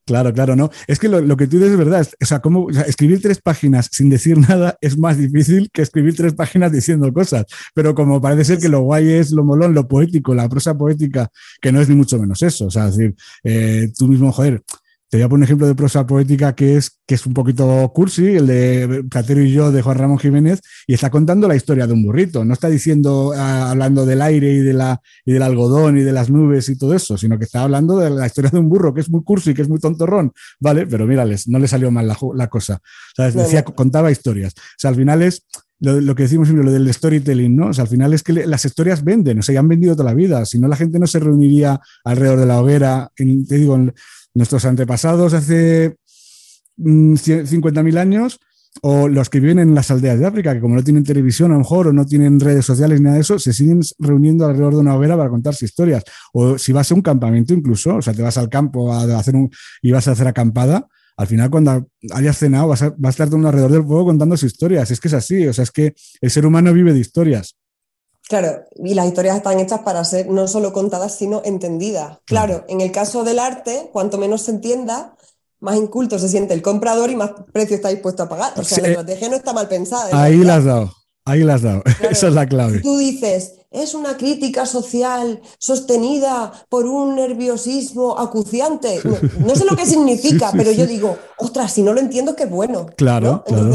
[0.08, 0.72] Claro, claro, no.
[0.88, 2.08] Es que lo, que tú dices es verdad.
[2.20, 6.34] O sea, cómo, escribir tres páginas sin decir nada es más difícil que escribir tres
[6.34, 7.46] páginas diciendo cosas.
[7.76, 11.30] Pero como parece ser que lo guay es lo molón, lo poético, la prosa poética,
[11.62, 12.66] que no es ni mucho menos eso.
[12.66, 14.64] O sea, es decir, eh, tú mismo, joder,
[15.10, 17.90] te voy a poner un ejemplo de prosa poética que es, que es un poquito
[17.94, 21.88] cursi, el de Platero y yo de Juan Ramón Jiménez, y está contando la historia
[21.88, 22.44] de un burrito.
[22.44, 26.12] No está diciendo, ah, hablando del aire y, de la, y del algodón y de
[26.12, 28.94] las nubes y todo eso, sino que está hablando de la historia de un burro,
[28.94, 30.86] que es muy cursi, que es muy tontorrón, ¿vale?
[30.86, 32.82] Pero mírales, no le salió mal la, cosa.
[33.18, 34.54] Decía, contaba historias.
[34.58, 35.44] O sea, al final es
[35.80, 37.68] lo, que decimos siempre, lo del storytelling, ¿no?
[37.68, 40.10] O sea, al final es que las historias venden, o sea, ya han vendido toda
[40.10, 40.44] la vida.
[40.46, 43.94] Si no, la gente no se reuniría alrededor de la hoguera, te digo, en,
[44.38, 45.98] nuestros antepasados hace
[46.78, 48.40] 50.000 mm, años
[48.82, 51.56] o los que viven en las aldeas de África, que como no tienen televisión a
[51.56, 54.74] lo mejor o no tienen redes sociales ni nada de eso, se siguen reuniendo alrededor
[54.74, 56.04] de una hoguera para contarse historias.
[56.34, 59.36] O si vas a un campamento incluso, o sea, te vas al campo a hacer
[59.36, 59.50] un,
[59.82, 63.30] y vas a hacer acampada, al final cuando hayas cenado vas a, vas a estar
[63.30, 64.92] todo alrededor del fuego contándose historias.
[64.92, 67.58] Es que es así, o sea, es que el ser humano vive de historias.
[68.28, 72.20] Claro, y las historias están hechas para ser no solo contadas, sino entendidas.
[72.26, 75.16] Claro, en el caso del arte, cuanto menos se entienda,
[75.60, 78.54] más inculto se siente el comprador y más precio está dispuesto a pagar.
[78.58, 80.10] O sea, la estrategia no está mal pensada.
[80.22, 81.84] Ahí la has dado, ahí la has dado.
[82.10, 82.82] Esa es la clave.
[82.82, 89.00] tú dices, es una crítica social sostenida por un nerviosismo acuciante.
[89.40, 92.88] No, sé lo que significa, pero yo digo, ostras, si no lo entiendo, qué bueno.
[92.98, 93.72] Claro, claro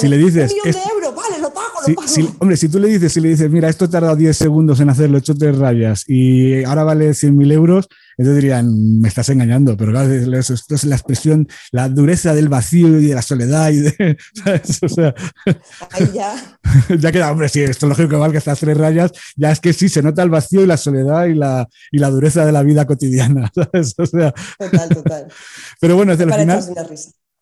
[0.00, 0.50] si le dices.
[0.52, 2.36] Un millón de euros, vale, lo pago, lo pago.
[2.40, 5.18] hombre, si tú le dices, si le dices, mira, esto tarda 10 segundos en hacerlo,
[5.18, 10.12] hecho tres rayas y ahora vale 100.000 euros, entonces dirían, me estás engañando, pero claro,
[10.12, 14.16] esto es la expresión, la dureza del vacío y de la soledad y de,
[14.82, 15.14] O sea,
[15.90, 16.34] Ahí ya.
[16.98, 19.72] ya queda, hombre, sí, esto es lógico que valga estas tres rayas, ya es que
[19.72, 22.62] sí, se nota el vacío y la soledad y la, y la dureza de la
[22.62, 23.94] vida cotidiana, ¿sabes?
[23.98, 25.26] O sea, total, total.
[25.80, 26.62] Pero bueno, desde el final...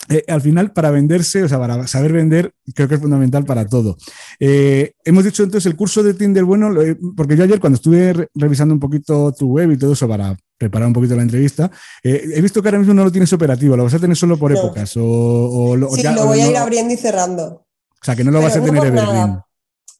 [0.08, 3.66] Eh, al final, para venderse, o sea, para saber vender, creo que es fundamental para
[3.66, 3.96] todo.
[4.40, 6.70] Eh, hemos dicho entonces el curso de Tinder, bueno,
[7.16, 10.88] porque yo ayer cuando estuve revisando un poquito tu web y todo eso para preparar
[10.88, 11.70] un poquito la entrevista,
[12.02, 14.36] eh, he visto que ahora mismo no lo tienes operativo, lo vas a tener solo
[14.36, 14.92] por épocas.
[14.96, 17.66] O, sí, lo voy a ir abriendo y cerrando.
[18.02, 19.40] O sea, que no lo vas a tener evergreen.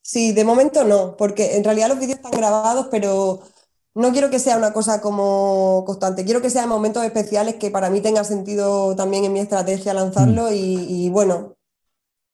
[0.02, 3.42] Sí, de momento no, porque en realidad los vídeos están grabados, pero
[3.94, 7.90] no quiero que sea una cosa como constante, quiero que sean momentos especiales que para
[7.90, 10.55] mí tenga sentido también en mi estrategia lanzarlo mm.
[10.55, 11.57] y, bueno,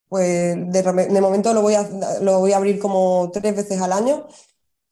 [0.09, 1.89] pues de, momento lo voy, a,
[2.21, 4.27] lo voy a abrir como tres veces al año.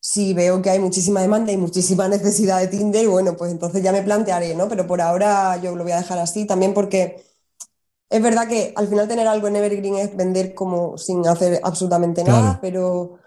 [0.00, 3.92] Si veo que hay muchísima demanda y muchísima necesidad de Tinder, bueno, pues entonces ya
[3.92, 4.68] me plantearé, ¿no?
[4.68, 7.22] Pero por ahora yo lo voy a dejar así también porque
[8.10, 12.22] es verdad que al final tener algo en Evergreen es vender como sin hacer absolutamente
[12.24, 13.18] nada, pero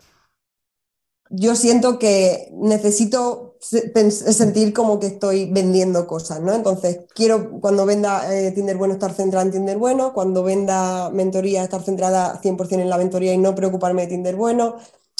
[1.29, 6.53] yo siento que necesito sentir como que estoy vendiendo cosas, ¿no?
[6.53, 11.63] Entonces, quiero cuando venda eh, Tinder Bueno estar centrada en Tinder Bueno, cuando venda mentoría
[11.63, 14.77] estar centrada 100% en la mentoría y no preocuparme de Tinder Bueno,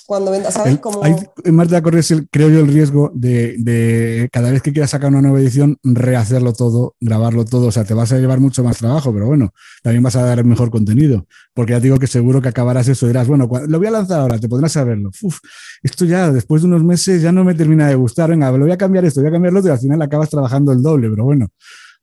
[0.08, 0.80] cuando vendas, ¿sabes?
[0.80, 1.04] Como...
[1.04, 1.16] Hay,
[1.52, 5.22] Marta, corres, el, creo yo, el riesgo de, de, cada vez que quieras sacar una
[5.22, 7.68] nueva edición, rehacerlo todo, grabarlo todo.
[7.68, 9.52] O sea, te vas a llevar mucho más trabajo, pero bueno,
[9.84, 11.28] también vas a dar mejor contenido.
[11.54, 13.06] Porque ya digo que seguro que acabarás eso.
[13.06, 15.12] Dirás, bueno, lo voy a lanzar ahora, te podrás saberlo.
[15.22, 15.40] Uf,
[15.84, 18.30] esto ya, después de unos meses, ya no me termina de gustar.
[18.30, 20.30] Venga, lo voy a cambiar esto, voy a cambiar lo otro y al final acabas
[20.30, 21.50] trabajando el doble, pero bueno.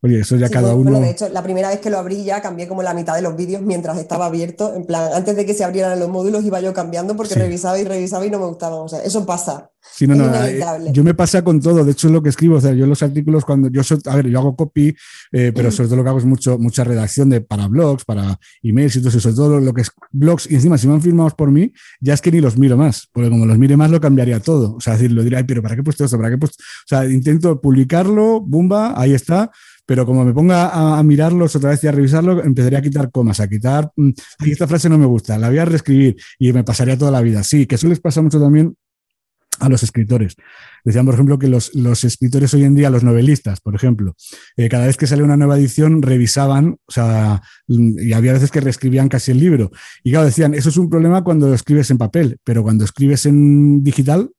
[0.05, 1.01] Oye, eso ya cada uno.
[1.01, 3.35] de hecho, la primera vez que lo abrí ya cambié como la mitad de los
[3.37, 4.75] vídeos mientras estaba abierto.
[4.77, 7.85] En plan, antes de que se abrieran los módulos iba yo cambiando porque revisaba y
[7.85, 8.77] revisaba y no me gustaba.
[8.77, 9.71] O sea, eso pasa.
[9.93, 10.61] Sí, no, no, eh,
[10.93, 13.03] yo me pasa con todo, de hecho es lo que escribo, o sea, yo los
[13.03, 14.97] artículos cuando yo soy, a ver, yo hago copy,
[15.31, 15.73] eh, pero mm.
[15.73, 19.01] sobre todo lo que hago es mucho, mucha redacción de, para blogs, para emails y
[19.01, 21.71] todo eso, sobre todo lo, que es blogs, y encima si van firmados por mí,
[22.01, 24.75] ya es que ni los miro más, porque como los mire más lo cambiaría todo,
[24.75, 26.17] o sea, decir, lo diré, pero ¿para qué he puesto esto?
[26.17, 26.57] ¿Para qué he puesto?
[26.63, 29.53] O sea, intento publicarlo, bumba, ahí está,
[29.87, 33.41] pero como me ponga a, mirarlos otra vez y a revisarlo, empezaría a quitar comas,
[33.41, 34.11] a quitar, mm,
[34.47, 37.43] esta frase no me gusta, la voy a reescribir y me pasaría toda la vida.
[37.43, 38.75] Sí, que eso les pasa mucho también
[39.61, 40.37] a los escritores.
[40.85, 44.15] Decían, por ejemplo, que los, los, escritores hoy en día, los novelistas, por ejemplo,
[44.57, 48.51] eh, cada vez que sale una nueva edición revisaban, o sea, mm, y había veces
[48.51, 49.71] que reescribían casi el libro.
[50.03, 53.83] Y claro, decían, eso es un problema cuando escribes en papel, pero cuando escribes en
[53.83, 54.31] digital,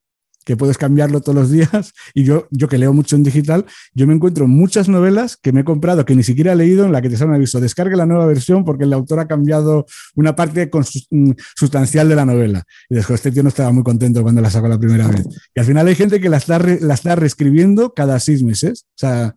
[0.45, 1.93] que puedes cambiarlo todos los días.
[2.13, 5.61] Y yo, yo que leo mucho en digital, yo me encuentro muchas novelas que me
[5.61, 7.95] he comprado, que ni siquiera he leído, en la que te sale un aviso, descargue
[7.97, 9.85] la nueva versión porque el autor ha cambiado
[10.15, 10.69] una parte
[11.09, 12.63] mm, sustancial de la novela.
[12.89, 15.25] Y después este tío no estaba muy contento cuando la sacó la primera vez.
[15.53, 18.85] Y al final hay gente que la está, la está reescribiendo cada seis meses.
[18.89, 19.35] O sea...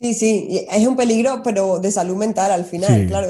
[0.00, 3.28] Sí, sí, es un peligro, pero de salud mental al final, claro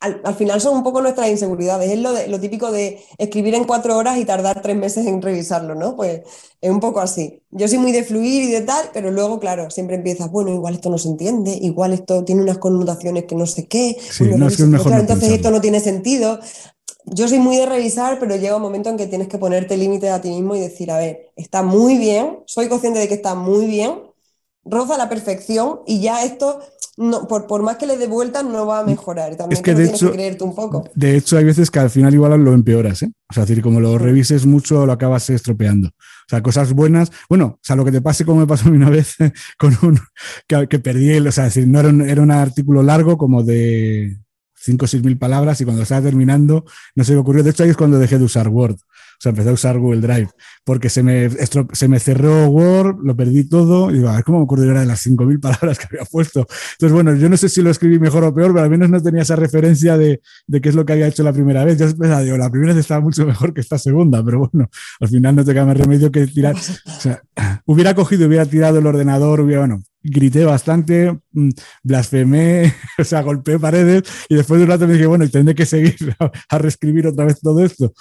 [0.00, 1.90] al, final son un poco nuestras inseguridades.
[1.90, 5.74] Es lo, lo típico de escribir en cuatro horas y tardar tres meses en revisarlo,
[5.74, 5.96] ¿no?
[5.96, 6.22] Pues
[6.60, 7.42] es un poco así.
[7.50, 10.74] Yo soy muy de fluir y de tal, pero luego, claro, siempre empiezas, bueno, igual
[10.74, 13.96] esto no se entiende, igual esto tiene unas connotaciones que no sé qué,
[15.00, 16.38] entonces esto no tiene sentido.
[17.04, 20.10] Yo soy muy de revisar, pero llega un momento en que tienes que ponerte límite
[20.10, 23.34] a ti mismo y decir, a ver, está muy bien, soy consciente de que está
[23.34, 24.00] muy bien,
[24.64, 26.60] roza la perfección y ya esto
[26.98, 29.36] no, por, por, más que le dé vueltas, no va a mejorar.
[29.36, 30.88] También es que, de hecho, que creerte un poco.
[30.94, 33.12] De hecho, hay veces que al final igual lo empeoras, ¿eh?
[33.28, 35.88] O sea, decir, como lo revises mucho, lo acabas estropeando.
[35.88, 37.12] O sea, cosas buenas.
[37.28, 39.16] Bueno, o sea, lo que te pase, como me pasó a mí una vez
[39.58, 40.00] con un.
[40.48, 41.26] que, que perdí el.
[41.26, 44.16] O sea, decir, no era un, era un artículo largo, como de
[44.54, 47.44] 5 o 6 mil palabras, y cuando estaba terminando, no sé qué ocurrió.
[47.44, 48.76] De hecho, ahí es cuando dejé de usar Word.
[49.18, 50.28] O sea, empecé a usar Google Drive
[50.64, 54.38] porque se me, se me cerró Word, lo perdí todo y digo, a ver cómo
[54.38, 56.46] me acuerdo de las 5.000 palabras que había puesto.
[56.72, 59.00] Entonces, bueno, yo no sé si lo escribí mejor o peor, pero al menos no
[59.00, 61.78] tenía esa referencia de, de qué es lo que había hecho la primera vez.
[61.78, 64.68] Yo pensaba, digo, la primera vez estaba mucho mejor que esta segunda, pero bueno,
[65.00, 66.56] al final no te queda más remedio que tirar.
[66.86, 67.22] O sea,
[67.66, 71.50] hubiera cogido, hubiera tirado el ordenador, hubiera, bueno, grité bastante, mm,
[71.82, 75.66] blasfemé, o sea, golpeé paredes y después de un rato me dije, bueno, tendré que
[75.66, 75.94] seguir
[76.48, 77.92] a reescribir otra vez todo esto.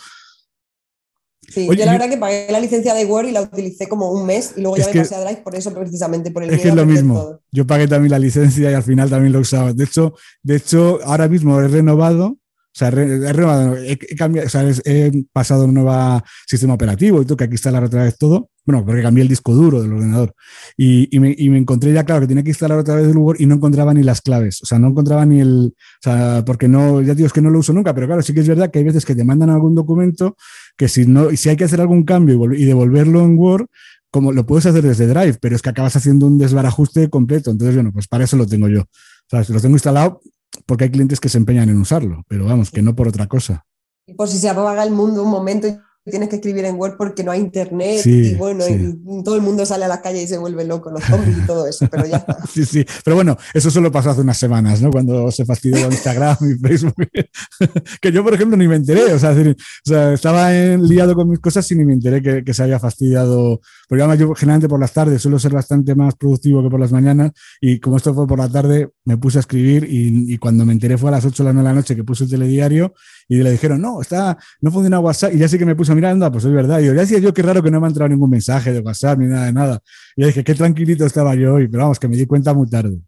[1.49, 4.25] Sí, yo la verdad que pagué la licencia de Word y la utilicé como un
[4.25, 6.69] mes y luego ya me pasé a Drive por eso precisamente, por el Es que
[6.69, 7.39] es lo mismo.
[7.51, 9.73] Yo pagué también la licencia y al final también lo usaba.
[9.73, 12.37] De hecho, de hecho ahora mismo he renovado
[12.75, 17.45] o sea, he, cambiado, o sea, he pasado un nuevo sistema operativo y tengo que
[17.45, 18.49] aquí instalar otra vez todo.
[18.65, 20.33] Bueno, porque cambié el disco duro del ordenador.
[20.75, 23.45] Y, y, me, encontré ya, claro, que tenía que instalar otra vez el Word y
[23.45, 24.61] no encontraba ni las claves.
[24.61, 25.73] O sea, no encontraba ni el.
[25.73, 28.33] O sea, porque no, ya digo, es que no lo uso nunca, pero claro, sí
[28.33, 30.35] que es verdad que hay veces que te mandan algún documento
[30.75, 33.67] que si, no, si hay que hacer algún cambio y, y devolverlo en Word,
[34.11, 37.51] como lo puedes hacer desde Drive, pero es que acabas haciendo un desbarajuste completo.
[37.51, 38.81] Entonces, bueno, pues para eso lo tengo yo.
[38.81, 40.21] O sea, si lo tengo instalado,
[40.65, 43.65] porque hay clientes que se empeñan en usarlo, pero vamos, que no por otra cosa.
[44.07, 45.67] Y por si se apaga el mundo un momento
[46.11, 49.65] tienes que escribir en Word porque no hay internet y bueno, y todo el mundo
[49.65, 52.17] sale a la calle y se vuelve loco, los zombies y todo eso, pero ya
[52.17, 52.37] está.
[52.53, 54.91] Sí, sí, pero bueno, eso solo pasó hace unas semanas, ¿no?
[54.91, 56.95] Cuando se fastidió Instagram y Facebook,
[58.01, 61.39] que yo, por ejemplo, ni me enteré, o sea, o sea estaba liado con mis
[61.39, 64.79] cosas y ni me enteré que, que, se había fastidiado, porque además yo generalmente por
[64.79, 68.27] las tardes suelo ser bastante más productivo que por las mañanas y como esto fue
[68.27, 71.25] por la tarde, me puse a escribir y, y cuando me enteré fue a las
[71.25, 72.93] 8 de la noche que puse el telediario
[73.27, 75.33] y le dijeron, no, está, no funciona WhatsApp.
[75.33, 76.79] Y ya sí que me puse a mirar, anda, pues es verdad.
[76.79, 79.19] Y yo, decía yo, qué raro que no me ha entrado ningún mensaje de WhatsApp
[79.19, 79.79] ni nada de nada.
[80.15, 82.69] Y yo dije, qué tranquilito estaba yo hoy, pero vamos, que me di cuenta muy
[82.69, 82.99] tarde.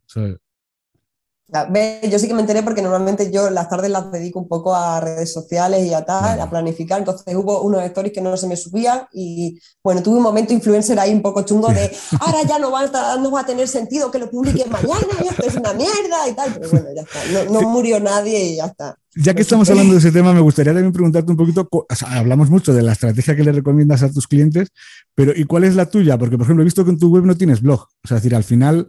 [2.03, 4.99] Yo sí que me enteré porque normalmente yo las tardes las dedico un poco a
[4.99, 6.99] redes sociales y a tal, a planificar.
[6.99, 10.99] Entonces hubo unos stories que no se me subían y bueno, tuve un momento influencer
[10.99, 14.11] ahí un poco chungo de ahora ya no va a, no va a tener sentido
[14.11, 16.53] que lo publique mañana esto es una mierda y tal.
[16.53, 17.51] Pero bueno, ya está.
[17.51, 18.97] No, murió nadie y ya está.
[19.19, 21.67] Ya que estamos hablando de ese tema, me gustaría también preguntarte un poquito,
[22.05, 24.69] hablamos mucho de la estrategia que le recomiendas a tus clientes,
[25.15, 26.17] pero ¿y cuál es la tuya?
[26.17, 27.81] Porque, por ejemplo, he visto que en tu web no tienes blog.
[27.81, 28.87] O sea, es decir, al final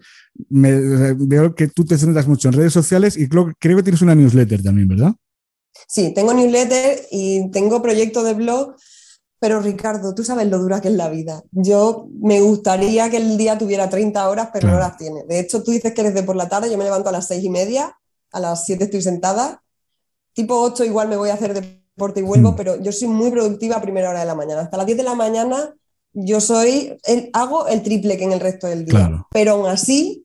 [0.50, 4.02] me, veo que tú te centras mucho en redes sociales y creo, creo que tienes
[4.02, 5.14] una newsletter también, ¿verdad?
[5.86, 8.74] Sí, tengo newsletter y tengo proyecto de blog,
[9.40, 11.42] pero Ricardo, tú sabes lo dura que es la vida.
[11.52, 15.24] Yo me gustaría que el día tuviera 30 horas, pero no las tiene.
[15.26, 17.28] De hecho, tú dices que eres de por la tarde, yo me levanto a las
[17.28, 17.96] seis y media,
[18.32, 19.62] a las 7 estoy sentada,
[20.32, 22.56] tipo 8 igual me voy a hacer deporte y vuelvo, mm.
[22.56, 24.62] pero yo soy muy productiva a primera hora de la mañana.
[24.62, 25.74] Hasta las 10 de la mañana
[26.12, 26.96] yo soy,
[27.32, 29.26] hago el triple que en el resto del día.
[29.30, 30.24] Pero aún así,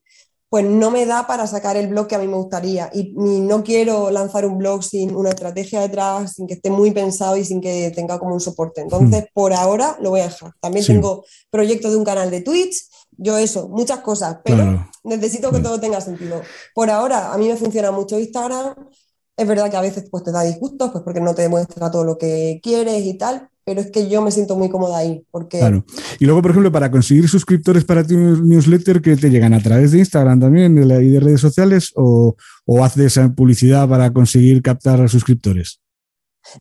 [0.50, 2.90] pues no me da para sacar el blog que a mí me gustaría.
[2.94, 7.38] Y, no quiero lanzar un blog sin una estrategia detrás, sin que esté muy pensado
[7.38, 8.82] y sin que tenga como un soporte.
[8.82, 9.28] Entonces, hmm.
[9.34, 10.54] por ahora lo voy a dejar.
[10.62, 12.88] También tengo proyectos de un canal de Twitch,
[13.18, 16.42] yo eso, muchas cosas, pero necesito que todo tenga sentido.
[16.74, 18.76] Por ahora, a mí me funciona mucho Instagram.
[19.36, 22.04] Es verdad que a veces pues, te da disgustos, pues porque no te demuestra todo
[22.04, 25.26] lo que quieres y tal, pero es que yo me siento muy cómoda ahí.
[25.32, 25.60] Porque...
[25.60, 25.86] Claro.
[26.20, 29.92] Y luego, por ejemplo, para conseguir suscriptores para tu newsletter, que te llegan a través
[29.92, 35.10] de Instagram también de y de redes sociales o, o haces publicidad para conseguir captar
[35.10, 35.80] suscriptores?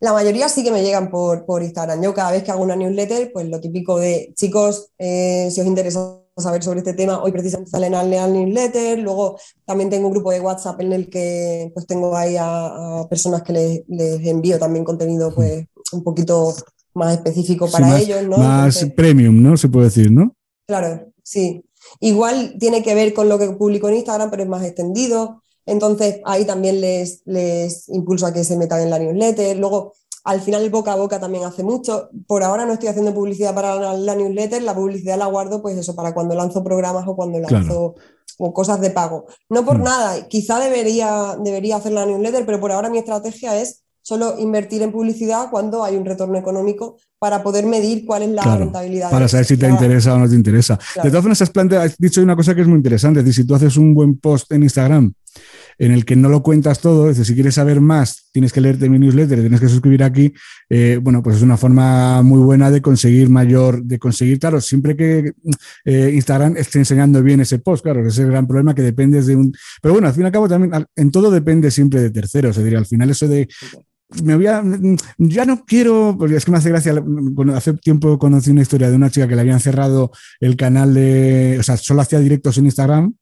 [0.01, 2.03] La mayoría sí que me llegan por, por Instagram.
[2.03, 5.67] Yo cada vez que hago una newsletter, pues lo típico de chicos, eh, si os
[5.67, 8.99] interesa saber sobre este tema, hoy precisamente salen al newsletter.
[8.99, 13.43] Luego también tengo un grupo de WhatsApp en el que pues tengo ahí a, personas
[13.43, 16.55] que les, les, envío también contenido pues un poquito
[16.95, 18.39] más específico para ellos, ¿no?
[18.39, 19.57] Más premium, ¿no?
[19.57, 20.35] Se puede decir, ¿no?
[20.67, 21.65] Claro, sí.
[22.01, 25.43] Igual tiene que ver con lo que publico en Instagram, pero es más extendido.
[25.67, 29.57] Entonces ahí también les, les impulso a que se metan en la newsletter.
[29.59, 29.95] Luego,
[30.25, 32.11] al final el boca a boca también hace mucho.
[32.27, 35.97] Por ahora no estoy haciendo publicidad para la, newsletter, la publicidad la guardo pues eso,
[35.97, 37.95] para cuando lanzo programas o cuando lanzo
[38.55, 39.27] cosas de pago.
[39.49, 39.83] No por mm.
[39.83, 44.83] nada, quizá debería, debería hacer la newsletter, pero por ahora mi estrategia es solo invertir
[44.83, 49.11] en publicidad cuando hay un retorno económico para poder medir cuál es la rentabilidad.
[49.11, 50.79] Para saber si te interesa o no te interesa.
[51.03, 53.47] De todas formas, has, has dicho una cosa que es muy interesante, es decir, si
[53.47, 55.15] tú haces un buen post en Instagram
[55.83, 58.61] en el que no lo cuentas todo, es decir, si quieres saber más, tienes que
[58.61, 60.33] leerte mi newsletter, tienes que suscribir aquí,
[60.71, 64.97] eh, bueno, pues es una forma muy buena de conseguir mayor, de conseguir, claro, siempre
[64.97, 65.33] que
[65.85, 69.27] eh, Instagram esté enseñando bien ese post, claro, ese es el gran problema que dependes
[69.27, 69.53] de un...
[69.83, 72.63] Pero bueno, al fin y al cabo también, en todo depende siempre de terceros, es
[72.63, 73.49] decir, al final eso de
[74.23, 74.47] me voy
[75.19, 76.95] ya no quiero, porque es que me hace gracia,
[77.57, 81.57] hace tiempo conocí una historia de una chica que le habían cerrado el canal de,
[81.59, 83.15] o sea, solo hacía directos en Instagram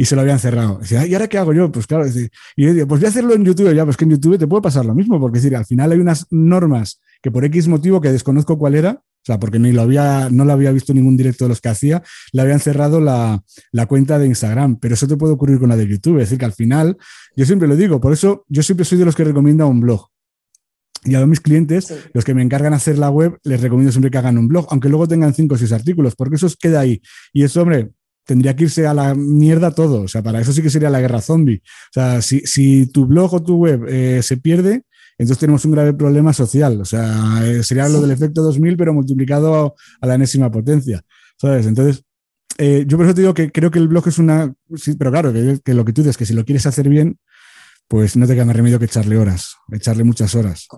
[0.00, 0.78] y se lo habían cerrado.
[0.78, 1.70] Decía, ¿y ahora qué hago yo?
[1.70, 4.12] Pues claro, y yo digo, pues voy a hacerlo en YouTube, ya, pues que en
[4.12, 7.44] YouTube te puede pasar lo mismo, porque decir, al final hay unas normas que por
[7.44, 10.72] X motivo que desconozco cuál era, o sea, porque ni lo había, no lo había
[10.72, 14.76] visto ningún directo de los que hacía, le habían cerrado la, la, cuenta de Instagram.
[14.76, 16.16] Pero eso te puede ocurrir con la de YouTube.
[16.16, 16.96] Es decir, que al final,
[17.36, 20.08] yo siempre lo digo, por eso yo siempre soy de los que recomienda un blog.
[21.04, 24.16] Y a mis clientes, los que me encargan hacer la web, les recomiendo siempre que
[24.16, 27.02] hagan un blog, aunque luego tengan cinco o seis artículos, porque eso queda ahí.
[27.34, 27.90] Y eso, hombre,
[28.24, 30.02] tendría que irse a la mierda todo.
[30.02, 31.62] O sea, para eso sí que sería la guerra zombie.
[31.64, 34.84] O sea, si, tu blog o tu web eh, se pierde,
[35.18, 36.80] entonces tenemos un grave problema social.
[36.80, 41.02] O sea, eh, sería lo del efecto 2000, pero multiplicado a, la enésima potencia.
[41.36, 41.66] ¿Sabes?
[41.66, 42.04] Entonces,
[42.58, 44.54] eh, yo por eso te digo que creo que el blog es una.
[44.76, 47.18] Sí, pero claro, que, que, lo que tú dices, que si lo quieres hacer bien,
[47.88, 50.68] pues no te queda más remedio que echarle horas, echarle muchas horas.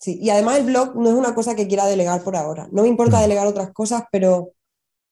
[0.00, 2.68] Sí, y además el blog no es una cosa que quiera delegar por ahora.
[2.72, 4.52] No me importa delegar otras cosas, pero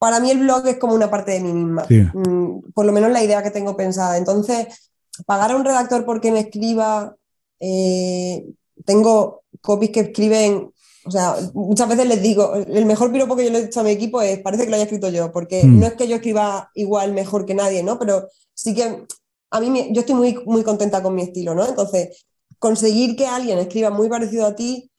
[0.00, 1.84] para mí el blog es como una parte de mí misma.
[2.14, 4.16] Mm, por lo menos la idea que tengo pensada.
[4.16, 4.90] Entonces,
[5.26, 7.14] pagar a un redactor porque me escriba,
[7.60, 8.46] eh,
[8.86, 10.72] tengo copies que escriben,
[11.04, 13.82] o sea, muchas veces les digo, el mejor piropo que yo le he hecho a
[13.82, 15.80] mi equipo es, parece que lo haya escrito yo, porque mm.
[15.80, 17.98] no es que yo escriba igual mejor que nadie, ¿no?
[17.98, 19.04] Pero sí que
[19.50, 21.68] a mí yo estoy muy, muy contenta con mi estilo, ¿no?
[21.68, 22.24] Entonces,
[22.58, 24.89] conseguir que alguien escriba muy parecido a ti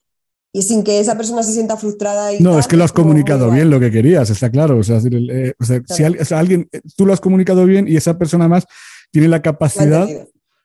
[0.53, 2.33] y sin que esa persona se sienta frustrada.
[2.33, 4.77] Y no, es que lo has comunicado bien lo que querías, está claro.
[4.77, 8.65] O sea, eh, si alguien, eh, tú lo has comunicado bien y esa persona más
[9.11, 10.07] tiene la capacidad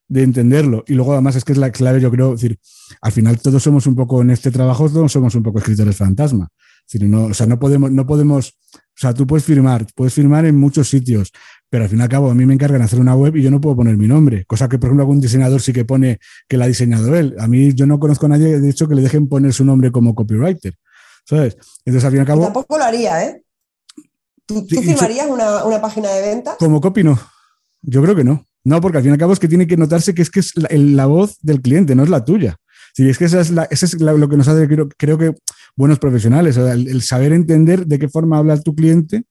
[0.09, 0.85] de entenderlo.
[0.87, 2.59] Y luego además es que es la clave, yo creo, decir,
[3.01, 6.49] al final todos somos un poco en este trabajo, todos somos un poco escritores fantasma.
[7.01, 10.57] no, o sea, no podemos, no podemos, o sea, tú puedes firmar, puedes firmar en
[10.57, 11.33] muchos sitios,
[11.77, 13.51] pero al fin y al cabo a mí me encargan hacer una web y yo
[13.51, 16.57] no puedo poner mi nombre, cosa que por ejemplo algún diseñador sí que pone que
[16.57, 17.37] la ha diseñado él.
[17.39, 19.93] A mí yo no conozco a nadie, de hecho, que le dejen poner su nombre
[19.93, 20.73] como copywriter,
[21.27, 21.59] ¿sabes?
[21.85, 22.45] Entonces al fin y al cabo...
[22.45, 23.43] tampoco lo haría, ¿eh?
[24.47, 26.57] ¿Tú, firmarías una, página de venta?
[26.59, 27.21] Como copy no,
[27.83, 28.47] yo creo que no.
[28.65, 30.41] No, porque al fin y al cabo es que tiene que notarse que es que
[30.41, 32.57] es la, voz del cliente, no es la tuya.
[32.95, 35.35] Si es que esa es, la, es lo que nos hace, creo, creo que,
[35.77, 39.25] buenos profesionales, el, saber entender de qué forma habla tu cliente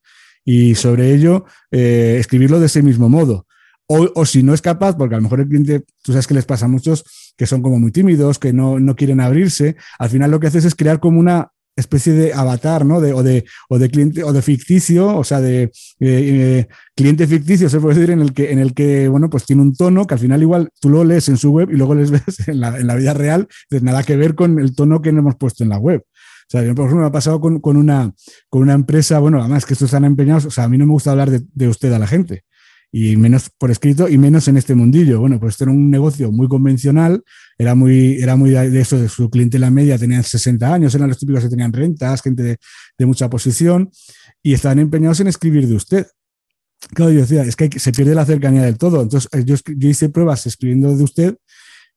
[0.45, 3.47] y sobre ello eh, escribirlo de ese mismo modo.
[3.87, 6.45] O, si no es capaz, porque a lo mejor el cliente, tú sabes que les
[6.45, 7.03] pasa a muchos
[7.37, 10.65] que son como muy tímidos, que no, no quieren abrirse, al final lo que haces
[10.65, 13.01] es crear como una especie de avatar, ¿no?
[13.01, 17.27] De, o, de, o de cliente, o de ficticio, o sea, de eh, eh, cliente
[17.27, 20.07] ficticio, se puede decir, en el que, en el que, bueno, pues tiene un tono
[20.07, 22.61] que al final igual tú lo lees en su web y luego les ves en
[22.61, 25.63] la, en la vida real, pues nada que ver con el tono que hemos puesto
[25.63, 26.03] en la web.
[26.47, 28.13] O sea, por ejemplo, me ha pasado con, una,
[28.49, 30.91] con una empresa, bueno, además que estos están empeñados, o sea, a mí no me
[30.91, 32.43] gusta hablar de, usted a la gente,
[32.91, 35.19] y menos por escrito y menos en este mundillo.
[35.19, 37.23] Bueno, pues esto era un negocio muy convencional,
[37.57, 41.17] era muy, era muy de eso, de su clientela media, tenían 60 años, eran los
[41.17, 42.57] típicos que tenían rentas, gente de,
[42.97, 43.89] de mucha posición,
[44.43, 46.07] y estaban empeñados en escribir de usted.
[46.93, 49.01] Claro, yo decía, es que, se pierde la cercanía del todo.
[49.01, 51.37] Entonces, eh, yo, yo hice pruebas escribiendo de usted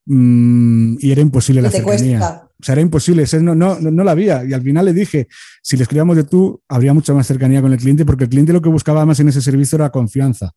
[0.08, 2.42] mm, y era imposible la cercanía.
[2.60, 4.44] O sea, era imposible, no, no, no, la había.
[4.44, 5.28] Y al final le dije,
[5.62, 8.52] si le escribíamos de tú, habría mucha más cercanía con el cliente, porque el cliente
[8.52, 10.52] lo que buscaba más en ese servicio era confianza.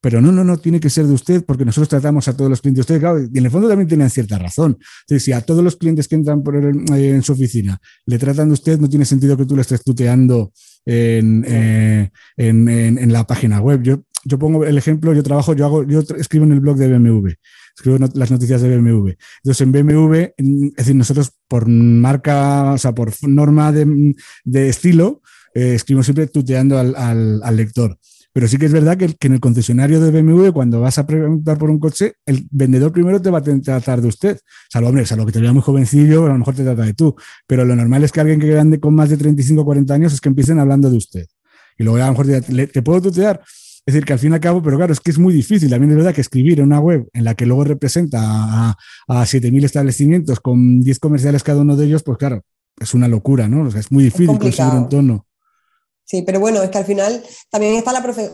[0.00, 2.60] Pero no, no, no, tiene que ser de usted, porque nosotros tratamos a todos los
[2.60, 2.82] clientes.
[2.82, 4.78] Usted, claro, y en el fondo también tenían cierta razón.
[5.08, 8.54] si a todos los clientes que entran por eh, en su oficina le tratan de
[8.54, 10.52] usted, no tiene sentido que tú le estés tuteando
[10.84, 13.82] en, eh, en, en, la página web.
[13.82, 16.88] Yo, yo pongo el ejemplo, yo trabajo, yo hago, yo escribo en el blog de
[16.88, 17.28] BMW,
[17.76, 19.10] escribo las noticias de BMW.
[19.42, 24.14] Entonces en BMW, es decir, nosotros por marca, o sea, por norma de,
[24.44, 25.22] de estilo,
[25.54, 27.98] eh, escribimos siempre tuteando al, al, lector.
[28.32, 31.56] Pero sí que es verdad que, en el concesionario de BMW, cuando vas a preguntar
[31.56, 34.40] por un coche, el vendedor primero te va a tratar de usted.
[34.68, 37.14] Salvo, hombre, salvo que te vea muy jovencillo, a lo mejor te trata de tú.
[37.46, 40.12] Pero lo normal es que alguien que grande con más de 35 o 40 años
[40.12, 41.26] es que empiecen hablando de usted.
[41.78, 43.40] Y luego a lo mejor te, te puedo tutear.
[43.86, 45.68] Es decir, que al fin y al cabo, pero claro, es que es muy difícil.
[45.68, 48.76] También es verdad que escribir en una web en la que luego representa a,
[49.08, 52.42] a 7.000 establecimientos con 10 comerciales cada uno de ellos, pues claro,
[52.80, 53.66] es una locura, ¿no?
[53.66, 55.26] O sea, es muy difícil conseguir un tono.
[56.04, 58.30] Sí, pero bueno, es que al final también está la profe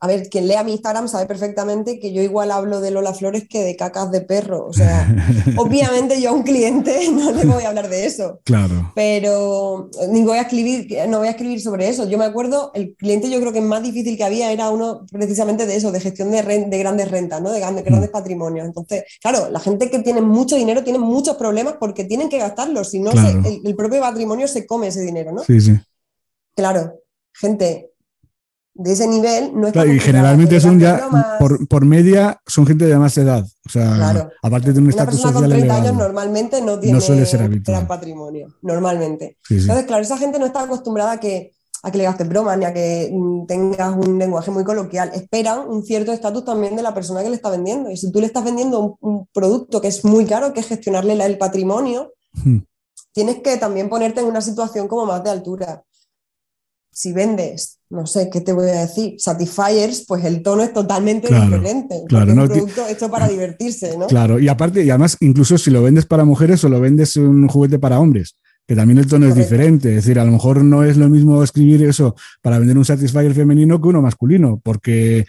[0.00, 3.46] a ver, quien lea mi Instagram sabe perfectamente que yo igual hablo de Lola Flores
[3.48, 4.66] que de cacas de perro.
[4.66, 5.14] O sea,
[5.56, 8.40] obviamente yo a un cliente no le voy a hablar de eso.
[8.44, 8.92] Claro.
[8.94, 12.08] Pero ni voy a escribir, no voy a escribir sobre eso.
[12.08, 15.66] Yo me acuerdo, el cliente yo creo que más difícil que había era uno precisamente
[15.66, 17.50] de eso, de gestión de, de grandes rentas, ¿no?
[17.50, 18.12] De grandes, grandes mm.
[18.12, 18.66] patrimonios.
[18.66, 22.84] Entonces, claro, la gente que tiene mucho dinero tiene muchos problemas porque tienen que gastarlo.
[22.84, 25.42] Si no, el, el propio patrimonio se come ese dinero, ¿no?
[25.42, 25.72] Sí, sí.
[26.54, 27.00] Claro,
[27.34, 27.90] gente,
[28.78, 31.08] de ese nivel no es claro, y generalmente son ya
[31.38, 35.50] por, media son gente de más edad o sea aparte de un estatus social con
[35.50, 37.00] 30 años normalmente no tiene
[37.64, 39.36] gran patrimonio normalmente.
[39.50, 41.52] Entonces claro esa gente no está acostumbrada a que
[41.82, 45.10] a que le gastes bromas ni a que mm, tengas un lenguaje muy coloquial.
[45.14, 47.90] Esperan un cierto estatus también de la persona que le está vendiendo.
[47.90, 51.12] Y si tú le estás vendiendo un, producto que es muy caro que es gestionarle
[51.12, 52.58] el patrimonio hmm.
[53.12, 55.84] tienes que también ponerte en una situación como más de altura
[56.98, 59.14] si vendes, no sé, ¿qué te voy a decir?
[59.18, 62.02] Satisfiers, pues el tono es totalmente diferente.
[62.08, 64.08] Claro, es un producto hecho para divertirse, ¿no?
[64.08, 67.46] Claro, y aparte, y además, incluso si lo vendes para mujeres o lo vendes un
[67.46, 68.34] juguete para hombres,
[68.66, 69.90] que también el tono es diferente.
[69.90, 73.32] Es decir, a lo mejor no es lo mismo escribir eso para vender un Satisfyer
[73.32, 75.24] femenino que uno masculino, porque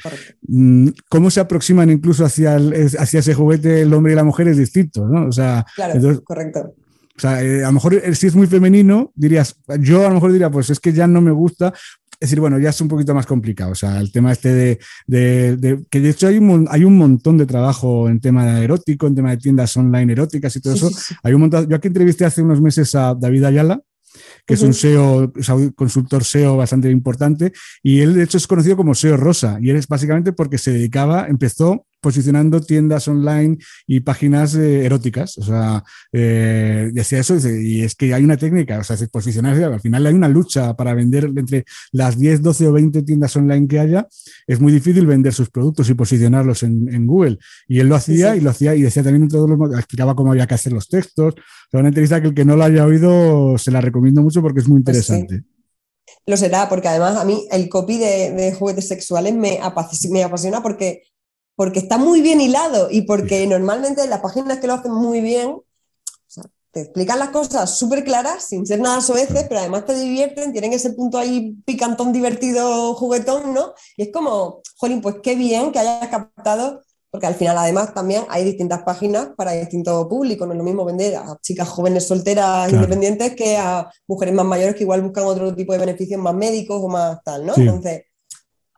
[0.48, 4.58] mm, cómo se aproximan incluso hacia, hacia ese juguete el hombre y la mujer es
[4.58, 5.28] distinto, ¿no?
[5.28, 6.74] O sea, claro, correcto.
[7.20, 10.16] O sea, eh, a lo mejor eh, si es muy femenino, dirías, yo a lo
[10.16, 11.74] mejor diría, pues es que ya no me gusta.
[12.14, 13.72] Es decir, bueno, ya es un poquito más complicado.
[13.72, 17.46] O sea, el tema este de, que de hecho hay un, hay un montón de
[17.46, 20.90] trabajo en tema erótico, en tema de tiendas online eróticas y todo eso.
[21.22, 21.68] Hay un montón.
[21.68, 23.82] Yo aquí entrevisté hace unos meses a David Ayala,
[24.46, 25.34] que es un SEO,
[25.76, 27.52] consultor SEO bastante importante,
[27.84, 30.72] y él de hecho es conocido como SEO Rosa, y él es básicamente porque se
[30.72, 35.38] dedicaba, empezó posicionando tiendas online y páginas eh, eróticas.
[35.38, 39.64] O sea, eh, decía eso, y es que hay una técnica, o sea, es posicionarse,
[39.64, 43.68] al final hay una lucha para vender entre las 10, 12 o 20 tiendas online
[43.68, 44.08] que haya,
[44.48, 47.40] es muy difícil vender sus productos y posicionarlos en, Google.
[47.68, 50.46] Y él lo hacía y lo hacía y decía también todos los explicaba cómo había
[50.46, 51.34] que hacer los textos.
[51.36, 54.42] O sea, una entrevista que el que no lo haya oído se la recomiendo mucho
[54.42, 55.44] porque es muy pues interesante.
[56.26, 59.60] Lo será, porque además a mí el copy de, juguetes sexuales me,
[60.12, 61.04] me apasiona porque
[61.60, 65.58] porque está muy bien hilado y porque normalmente las páginas que lo hacen muy bien
[66.72, 70.72] te explican las cosas súper claras, sin ser nada soeces, pero además te divierten, tienen
[70.72, 73.74] ese punto ahí picantón, divertido, juguetón, ¿no?
[73.98, 76.82] Y es como, jolín, pues qué bien que hayas captado,
[77.12, 80.86] porque al final además también hay distintas páginas para distintos públicos, no es lo mismo
[80.86, 85.54] vender a chicas jóvenes solteras independientes que a mujeres más mayores que igual buscan otro
[85.54, 87.54] tipo de beneficios más médicos o más tal, ¿no?
[87.58, 88.04] Entonces,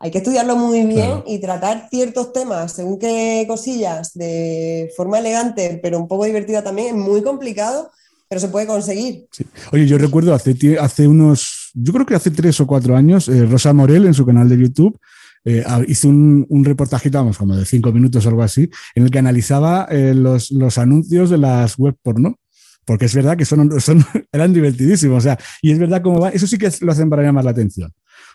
[0.02, 5.80] hay que estudiarlo muy bien y tratar ciertos temas, según qué cosillas, de forma elegante,
[5.82, 7.92] pero un poco divertida también, es muy complicado,
[8.28, 9.28] pero se puede conseguir.
[9.72, 13.46] Oye, yo recuerdo hace, hace unos, yo creo que hace tres o cuatro años, eh,
[13.46, 14.98] Rosa Morel en su canal de YouTube
[15.46, 19.12] eh, hizo un, un, reportajito, vamos, como de cinco minutos o algo así, en el
[19.12, 22.38] que analizaba eh, los, los anuncios de las web porno
[22.86, 25.20] porque es verdad que son, son, eran divertidísimos.
[25.20, 27.52] O sea, y es verdad cómo va, eso sí que lo hacen para llamar la
[27.52, 27.92] atención.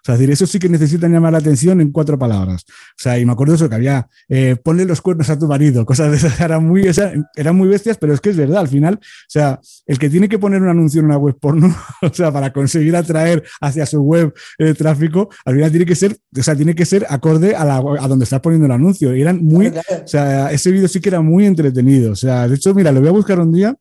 [0.07, 2.64] O sea, es decir, eso sí que necesitan llamar la atención en cuatro palabras.
[2.68, 5.84] O sea, y me acuerdo eso que había, eh, ponle los cuernos a tu marido,
[5.84, 6.88] cosas de esas, eran muy,
[7.34, 10.28] eran muy bestias, pero es que es verdad, al final, o sea, el que tiene
[10.28, 14.00] que poner un anuncio en una web porno, o sea, para conseguir atraer hacia su
[14.00, 17.64] web el tráfico, al final tiene que ser, o sea, tiene que ser acorde a,
[17.64, 19.12] la, a donde estás poniendo el anuncio.
[19.12, 22.12] Y eran muy, o sea, ese vídeo sí que era muy entretenido.
[22.12, 23.76] O sea, de hecho, mira, lo voy a buscar un día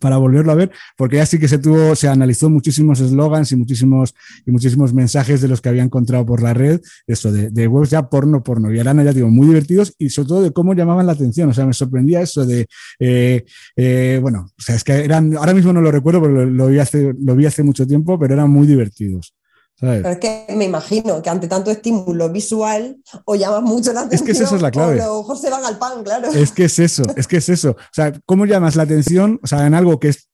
[0.00, 3.56] para volverlo a ver, porque ya sí que se tuvo, se analizó muchísimos eslogans y
[3.56, 7.68] muchísimos, y muchísimos mensajes de los que había encontrado por la red, eso de, de
[7.68, 10.74] webs ya porno, porno, y eran ya digo, muy divertidos y sobre todo de cómo
[10.74, 12.66] llamaban la atención, o sea, me sorprendía eso de,
[12.98, 13.44] eh,
[13.76, 16.78] eh, bueno, o sea, es que eran, ahora mismo no lo recuerdo, pero lo, vi
[16.78, 19.35] hace, lo vi hace mucho tiempo, pero eran muy divertidos.
[19.78, 22.96] Pero es que me imagino que ante tanto estímulo visual
[23.26, 24.30] o llamas mucho la atención.
[24.30, 24.94] Es que esa es la clave.
[24.94, 26.30] O los ojos se van al pan, claro.
[26.30, 27.70] Es que es eso, es que es eso.
[27.70, 29.38] O sea, ¿cómo llamas la atención?
[29.42, 30.28] O sea, en algo que es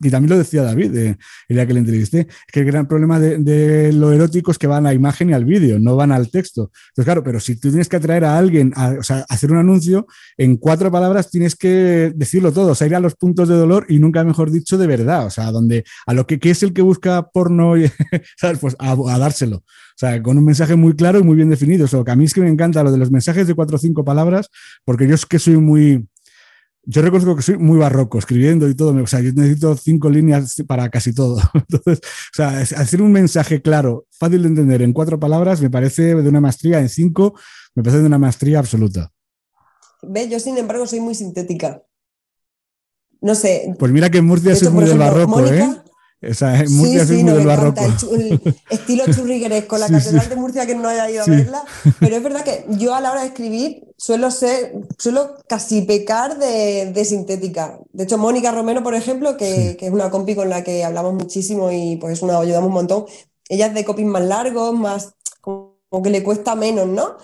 [0.00, 1.16] y también lo decía David el
[1.48, 4.90] día que le entrevisté, que el gran problema de, lo erótico es que van a
[4.90, 6.70] la imagen y al vídeo, no van al texto.
[6.90, 10.06] Entonces, claro, pero si tú tienes que atraer a alguien, a, sea, hacer un anuncio,
[10.36, 13.86] en cuatro palabras tienes que decirlo todo, o sea, ir a los puntos de dolor
[13.88, 16.82] y nunca mejor dicho de verdad, o sea, donde a lo que, es el que
[16.82, 17.74] busca porno,
[18.36, 18.58] ¿sabes?
[18.58, 19.58] Pues a, dárselo.
[19.58, 21.86] O sea, con un mensaje muy claro y muy bien definido.
[21.92, 23.78] O que a mí es que me encanta lo de los mensajes de cuatro o
[23.78, 24.48] cinco palabras,
[24.84, 26.08] porque yo es que soy muy,
[26.86, 28.94] yo reconozco que soy muy barroco escribiendo y todo.
[29.02, 31.40] O sea, yo necesito cinco líneas para casi todo.
[31.54, 36.14] Entonces, o sea, hacer un mensaje claro, fácil de entender en cuatro palabras, me parece
[36.14, 37.34] de una maestría, en cinco,
[37.74, 39.10] me parece de una maestría absoluta.
[40.02, 41.82] Ve, yo sin embargo soy muy sintética.
[43.20, 43.74] No sé.
[43.78, 45.66] Pues mira que en Murcia es muy del barroco, ¿eh?
[46.26, 47.82] Esa, Murcia sí, sí, no, barroco.
[48.12, 51.62] El, estilo churrigueresco, la Catedral de Murcia que no haya ido a verla.
[52.00, 56.38] Pero es verdad que yo a la hora de escribir suelo ser, suelo casi pecar
[56.38, 57.78] de, sintética.
[57.92, 61.70] De hecho, Mónica Romero, por ejemplo, que, es una compi con la que hablamos muchísimo
[61.70, 63.04] y pues una ayudamos un montón.
[63.48, 67.16] Ella es de copies más largos, más como que le cuesta menos, ¿no?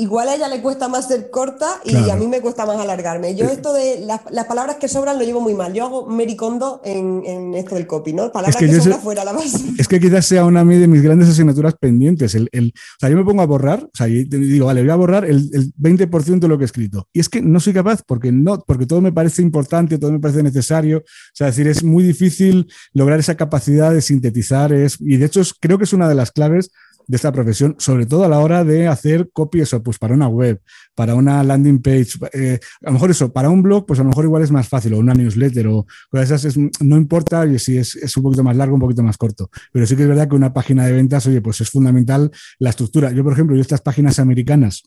[0.00, 3.34] Igual a ella le cuesta más ser corta y a mí me cuesta más alargarme.
[3.34, 5.72] Yo esto de las, palabras que sobran lo llevo muy mal.
[5.74, 8.32] Yo hago mericondo en, en esto del copy, ¿no?
[8.32, 9.58] Palabras que, sobran fuera la base.
[9.78, 12.34] Es que quizás sea una de mis grandes asignaturas pendientes.
[12.34, 14.90] El, el, o sea, yo me pongo a borrar, o sea, y digo, vale, voy
[14.90, 17.06] a borrar el, el, 20% de lo que he escrito.
[17.12, 20.20] Y es que no soy capaz porque, no, porque todo me parece importante, todo me
[20.20, 20.98] parece necesario.
[20.98, 24.72] O sea, es decir, es muy difícil lograr esa capacidad de sintetizar.
[24.72, 26.70] Es, y de hecho, creo que es una de las claves
[27.10, 30.28] de esta profesión, sobre todo a la hora de hacer copy eso, pues para una
[30.28, 30.60] web,
[30.94, 34.10] para una landing page, eh, a lo mejor eso, para un blog, pues a lo
[34.10, 37.96] mejor igual es más fácil, o una newsletter, o cosas esas, no importa si es,
[37.96, 40.36] es, un poquito más largo, un poquito más corto, pero sí que es verdad que
[40.36, 42.30] una página de ventas, oye, pues es fundamental
[42.60, 43.10] la estructura.
[43.10, 44.84] Yo, por ejemplo, yo estas páginas americanas,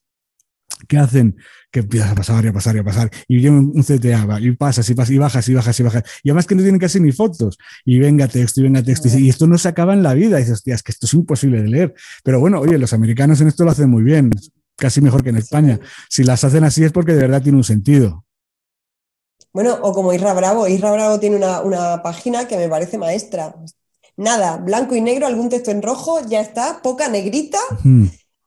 [0.88, 1.38] ¿Qué hacen?
[1.72, 3.10] Que empiezas a pasar y a pasar y a pasar.
[3.28, 6.04] Y viene un CTA, y pasas y pasas y bajas y bajas y bajas.
[6.24, 7.58] Y además que no tienen casi ni fotos.
[7.86, 9.08] Y venga texto y venga texto.
[9.18, 10.38] Y, esto no se acaba en la vida.
[10.38, 11.94] Y dices, hostia, es que esto es imposible de leer.
[12.24, 14.30] Pero bueno, oye, los americanos en esto lo hacen muy bien.
[14.76, 15.80] Casi mejor que en España.
[16.10, 18.26] Si las hacen así es porque de verdad tiene un sentido.
[19.52, 20.68] Bueno, o como Isra Bravo.
[20.68, 23.56] Isra Bravo tiene una, página que me parece maestra.
[24.18, 27.58] Nada, blanco y negro, algún texto en rojo, ya está, poca negrita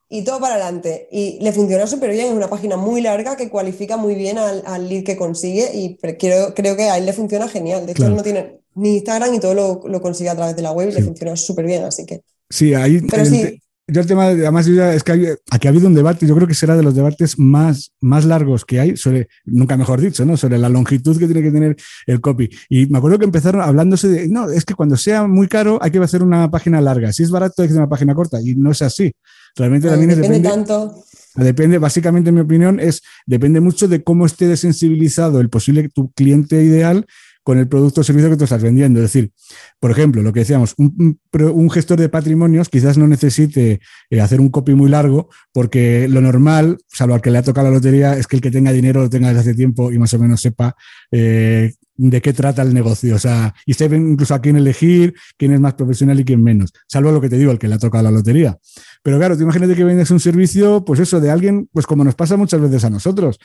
[0.09, 1.07] y todo para adelante.
[1.11, 4.63] Y le funciona súper bien, es una página muy larga que cualifica muy bien al,
[4.65, 7.85] al lead que consigue y creo, creo que a él le funciona genial.
[7.85, 10.61] De hecho, él no tiene ni Instagram y todo lo, lo consigue a través de
[10.61, 12.21] la web y le funciona súper bien, así que...
[12.49, 13.01] Sí, ahí...
[13.01, 16.47] Pero sí, yo el tema, además, es que aquí ha habido un debate, yo creo
[16.47, 20.35] que será de los debates más, más largos que hay sobre, nunca mejor dicho, ¿no?
[20.35, 22.49] Sobre la longitud que tiene que tener el copy.
[22.69, 25.91] Y me acuerdo que empezaron hablándose de, no, es que cuando sea muy caro hay
[25.91, 27.13] que hacer una página larga.
[27.13, 28.41] Si es barato hay que hacer una página corta.
[28.41, 29.13] Y no es así.
[29.55, 31.03] Realmente también depende, depende tanto.
[31.35, 36.11] Depende, básicamente, en mi opinión, es depende mucho de cómo esté desensibilizado el posible tu
[36.11, 37.05] cliente ideal
[37.47, 38.99] con el producto o servicio que tú estás vendiendo.
[38.99, 39.31] Es decir,
[39.79, 43.79] por ejemplo, lo que decíamos, un, gestor de patrimonios quizás no necesite
[44.09, 47.69] eh, hacer un copy muy largo porque lo normal, salvo al que le ha tocado
[47.69, 50.13] la lotería, es que el que tenga dinero lo tenga desde hace tiempo y más
[50.13, 50.75] o menos sepa
[51.09, 53.15] eh, de qué trata el negocio.
[53.15, 56.73] O sea, y sepa incluso a quién elegir, quién es más profesional y quién menos.
[56.85, 58.57] Salvo lo que te digo, el que le ha tocado la lotería.
[59.01, 62.15] Pero claro, tú imagínate que vendes un servicio, pues eso, de alguien, pues como nos
[62.15, 63.39] pasa muchas veces a nosotros.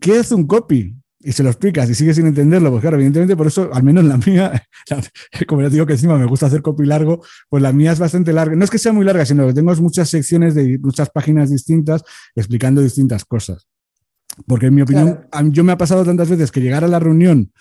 [0.00, 0.94] ¿Qué hace un copy?
[1.22, 4.04] Y se lo explicas y sigues sin entenderlo, pues claro, evidentemente por eso, al menos
[4.04, 4.66] la mía,
[5.46, 8.32] como ya digo que encima me gusta hacer copy largo, pues la mía es bastante
[8.32, 8.56] larga.
[8.56, 12.02] No es que sea muy larga, sino que tengo muchas secciones de muchas páginas distintas
[12.34, 13.66] explicando distintas cosas.
[14.46, 17.52] Porque en mi opinión, yo me ha pasado tantas veces que llegar a la reunión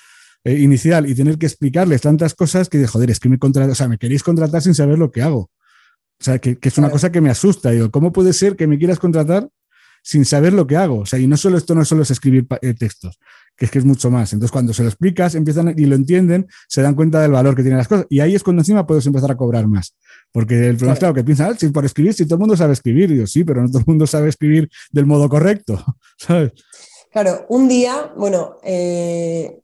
[0.46, 3.76] eh, inicial y tener que explicarles tantas cosas que de joder, es que me o
[3.76, 5.52] sea, me queréis contratar sin saber lo que hago.
[6.20, 7.72] O sea, que, que es una cosa que me asusta.
[7.72, 9.50] Digo, ¿cómo puede ser que me quieras contratar
[10.04, 11.00] sin saber lo que hago?
[11.00, 13.20] O sea, y no solo esto no solo es escribir eh, textos,
[13.60, 14.32] que es que es mucho más.
[14.32, 17.62] Entonces, cuando se lo explicas, empiezan y lo entienden, se dan cuenta del valor que
[17.62, 18.08] tienen las cosas.
[18.10, 19.96] Y ahí es cuando encima puedes empezar a cobrar más.
[20.32, 22.56] Porque el problema es claro que piensan, ah, si por escribir, si todo el mundo
[22.56, 25.84] sabe escribir, yo sí, pero no todo el mundo sabe escribir del modo correcto,
[26.18, 26.54] ¿sabes?
[27.12, 29.60] Claro, un día, bueno, eh,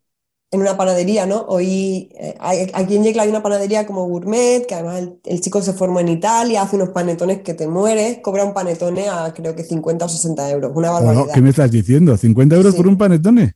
[0.52, 1.46] en una panadería, ¿no?
[1.48, 2.36] Hoy, eh,
[2.74, 6.10] aquí en Yecla hay una panadería como Gourmet, que además el, chico se formó en
[6.10, 10.10] Italia, hace unos panetones que te mueres, cobra un panetone a creo que 50 o
[10.10, 11.34] 60 euros, una barbaridad.
[11.34, 12.18] ¿Qué me estás diciendo?
[12.18, 13.54] ¿50 euros por un panetone?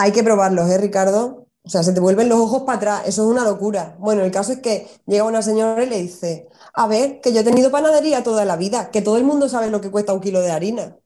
[0.00, 1.46] Hay que probarlos, ¿eh, Ricardo?
[1.62, 3.96] O sea, se te vuelven los ojos para atrás, eso es una locura.
[3.98, 7.40] Bueno, el caso es que llega una señora y le dice, a ver, que yo
[7.40, 10.20] he tenido panadería toda la vida, que todo el mundo sabe lo que cuesta un
[10.20, 10.96] kilo de harina.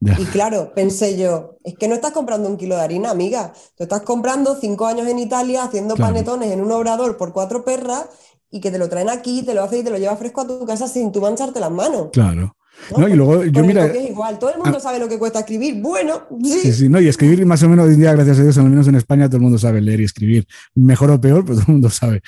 [0.00, 3.52] Y claro, pensé yo, es que no estás comprando un kilo de harina, amiga.
[3.76, 8.06] Tú estás comprando cinco años en Italia haciendo panetones en un obrador por cuatro perras
[8.50, 10.46] y que te lo traen aquí, te lo haces y te lo llevas fresco a
[10.46, 12.08] tu casa sin tú mancharte las manos.
[12.12, 12.56] Claro.
[12.96, 13.08] ¿No?
[13.08, 13.86] y luego yo mira.
[13.86, 14.80] Es igual, todo el mundo ah.
[14.80, 15.80] sabe lo que cuesta escribir.
[15.80, 16.60] Bueno, sí.
[16.60, 18.70] Sí, sí, no, y escribir más o menos hoy en día, gracias a Dios, al
[18.70, 20.46] menos en España, todo el mundo sabe leer y escribir.
[20.74, 22.22] Mejor o peor, pero todo el mundo sabe.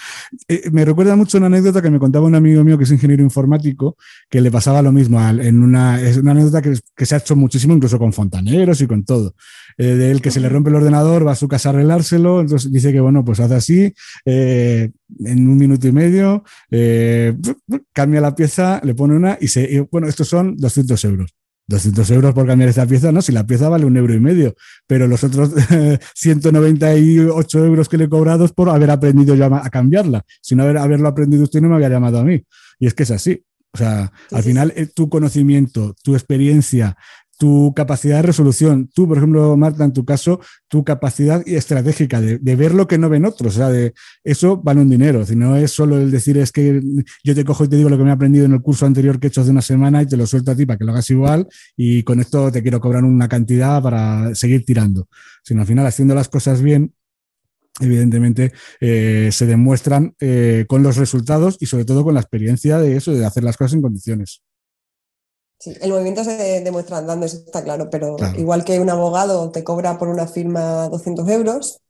[0.48, 3.22] Eh, me recuerda mucho una anécdota que me contaba un amigo mío que es ingeniero
[3.22, 3.96] informático,
[4.28, 5.20] que le pasaba lo mismo.
[5.20, 8.86] En una, es una anécdota que, que se ha hecho muchísimo, incluso con fontaneros y
[8.86, 9.34] con todo.
[9.82, 12.42] Eh, de él que se le rompe el ordenador, va a su casa a arreglárselo,
[12.42, 13.94] entonces dice que bueno, pues hace así,
[14.26, 17.34] eh, en un minuto y medio, eh,
[17.90, 21.34] cambia la pieza, le pone una y se, bueno, estos son 200 euros.
[21.66, 24.54] 200 euros por cambiar esta pieza, no, si la pieza vale un euro y medio,
[24.86, 25.50] pero los otros
[26.14, 30.26] 198 euros que le he cobrado es por haber aprendido ya a cambiarla.
[30.42, 32.44] Si no haber, haberlo aprendido usted no me había llamado a mí.
[32.78, 33.42] Y es que es así.
[33.72, 36.98] O sea, al final tu conocimiento, tu experiencia,
[37.40, 38.90] tu capacidad de resolución.
[38.94, 43.08] Tú, por ejemplo, Marta, en tu caso, tu capacidad estratégica de, ver lo que no
[43.08, 43.54] ven otros.
[43.54, 45.24] O sea, de eso vale un dinero.
[45.24, 46.82] Si no es solo el decir es que
[47.24, 49.18] yo te cojo y te digo lo que me he aprendido en el curso anterior
[49.18, 50.92] que he hecho hace una semana y te lo suelto a ti para que lo
[50.92, 55.08] hagas igual y con esto te quiero cobrar una cantidad para seguir tirando.
[55.42, 56.92] Sino al final haciendo las cosas bien,
[57.80, 62.98] evidentemente eh, se demuestran eh, con los resultados y sobre todo con la experiencia de
[62.98, 64.42] eso, de hacer las cosas en condiciones.
[65.60, 69.62] Sí, el movimiento se demuestra andando, eso está claro, pero igual que un abogado te
[69.62, 71.82] cobra por una firma 200 euros,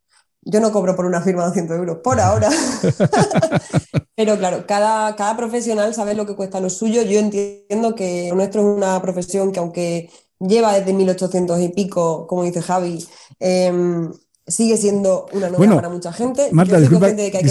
[0.42, 2.50] yo no cobro por una firma 200 euros, por ahora.
[4.16, 7.02] pero claro, cada, cada profesional sabe lo que cuesta lo suyo.
[7.02, 10.10] Yo entiendo que nuestro es una profesión que aunque
[10.40, 13.06] lleva desde 1800 y pico, como dice Javi,
[13.38, 14.10] em,
[14.50, 16.48] sigue siendo una novela para mucha gente.
[16.52, 17.42] Marta, disculpa, que,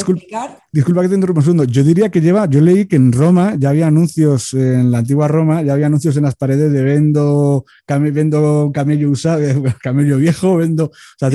[0.72, 1.64] disculpa, que te interrumpa un segundo.
[1.64, 5.28] Yo diría que lleva, yo leí que en Roma ya había anuncios, en la antigua
[5.28, 9.40] Roma, ya había anuncios en las paredes de vendo, vendo camello usado,
[9.82, 10.86] camello viejo, vendo.
[10.86, 11.30] O sea,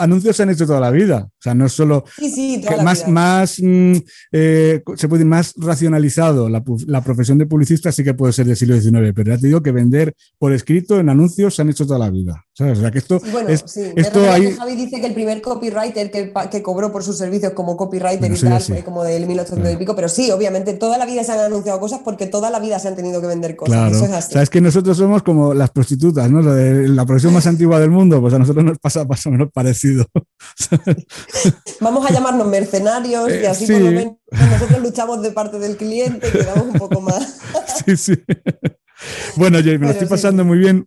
[0.00, 1.28] anuncios se han hecho toda la vida.
[1.28, 2.04] O sea, no es solo.
[2.16, 3.94] Sí, sí, más, más mm,
[4.32, 6.48] eh, se puede decir, más racionalizado.
[6.48, 9.46] La, la, profesión de publicista sí que puede ser del siglo XIX, pero ya te
[9.46, 12.44] digo que vender por escrito en anuncios se han hecho toda la vida.
[12.54, 12.78] ¿Sabes?
[12.78, 13.20] O sea, que esto.
[13.30, 13.92] Bueno, es, sí.
[13.96, 18.30] esto Javi dice que el primer copywriter que, que cobró por sus servicios como copywriter
[18.32, 21.32] y tal fue como del 1800 y pico, pero sí, obviamente toda la vida se
[21.32, 23.74] han anunciado cosas porque toda la vida se han tenido que vender cosas.
[23.74, 23.96] Claro.
[23.96, 24.32] Eso es así.
[24.34, 26.42] Sabes que nosotros somos como las prostitutas, ¿no?
[26.42, 30.06] La, profesión más antigua del mundo, pues a nosotros nos pasa más o menos parecido.
[31.80, 35.76] Vamos a llamarnos mercenarios y eh, así por lo menos nosotros luchamos de parte del
[35.76, 37.38] cliente y quedamos un poco más.
[37.86, 38.14] sí, sí.
[39.36, 40.86] Bueno, Jay, me lo estoy pasando muy bien.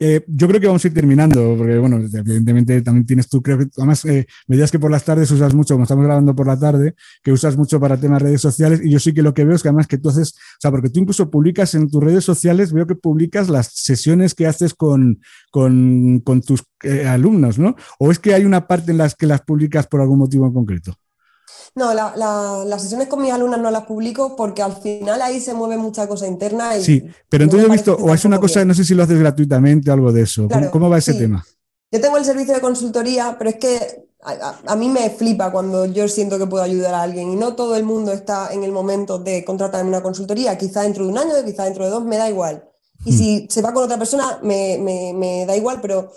[0.00, 3.58] Eh, yo creo que vamos a ir terminando, porque bueno, evidentemente también tienes tú, creo
[3.58, 6.46] que además eh, me digas que por las tardes usas mucho, como estamos grabando por
[6.46, 9.44] la tarde, que usas mucho para temas redes sociales, y yo sí que lo que
[9.44, 12.02] veo es que además que tú haces, o sea, porque tú incluso publicas en tus
[12.02, 15.20] redes sociales, veo que publicas las sesiones que haces con,
[15.50, 17.76] con, tus eh, alumnos, ¿no?
[17.98, 20.52] ¿O es que hay una parte en las que las publicas por algún motivo en
[20.52, 20.94] concreto?
[21.74, 25.76] No, las sesiones con mis alumnas no las publico porque al final ahí se mueve
[25.76, 26.76] mucha cosa interna.
[26.76, 29.18] Y sí, pero entonces he visto, o es una cosa, no sé si lo haces
[29.18, 30.48] gratuitamente o algo de eso.
[30.70, 31.44] ¿Cómo, va ese tema?
[31.92, 36.08] Yo tengo el servicio de consultoría, pero es que a, mí me flipa cuando yo
[36.08, 39.18] siento que puedo ayudar a alguien y no todo el mundo está en el momento
[39.18, 42.16] de contratar en una consultoría, quizá dentro de un año, quizá dentro de dos, me
[42.16, 42.68] da igual.
[43.04, 43.16] Y hmm.
[43.16, 46.10] si se va con otra persona, me, me da igual, pero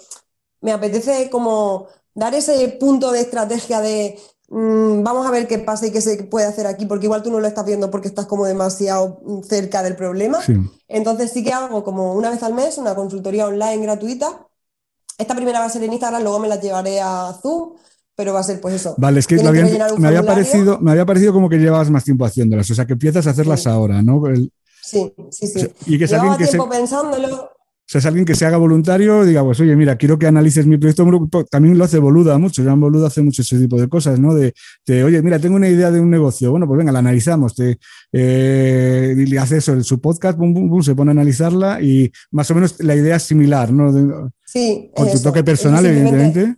[0.62, 4.20] me apetece como dar ese punto de estrategia de
[4.52, 7.30] Mm, vamos a ver qué pasa y qué se puede hacer aquí, porque igual tú
[7.30, 10.40] no lo estás viendo porque estás como demasiado cerca del problema.
[10.88, 14.48] Entonces sí que hago como una vez al mes una consultoría online gratuita.
[15.18, 17.74] Esta primera va a ser en Instagram, luego me la llevaré a Zoom,
[18.16, 18.96] pero va a ser pues eso.
[18.98, 22.70] Vale, es que, me, había parecido, me había parecido como que llevabas más tiempo haciéndolas,
[22.72, 24.24] o sea que empiezas a hacerlas ahora, ¿no?
[24.82, 25.72] Sí, sí, sí.
[25.86, 27.52] Y que Llevaba tiempo pensándolo
[27.92, 30.78] sea, es alguien que se haga voluntario, diga, pues oye, mira, quiero que analices mi
[30.78, 31.04] proyecto.
[31.50, 32.64] También lo hace Boluda mucho.
[32.64, 34.36] Joan Boluda hace mucho ese tipo de cosas, ¿no?
[34.36, 34.54] De,
[35.04, 36.52] oye, mira, tengo una idea de un negocio.
[36.52, 37.56] Bueno, pues venga, la analizamos.
[37.56, 37.80] Te,
[38.14, 40.38] eh, y hace eso, en su podcast,
[40.82, 44.32] se pone a analizarla y más o menos la idea es similar, ¿no?
[44.46, 44.92] sí.
[44.96, 46.58] Con tu toque personal, evidentemente.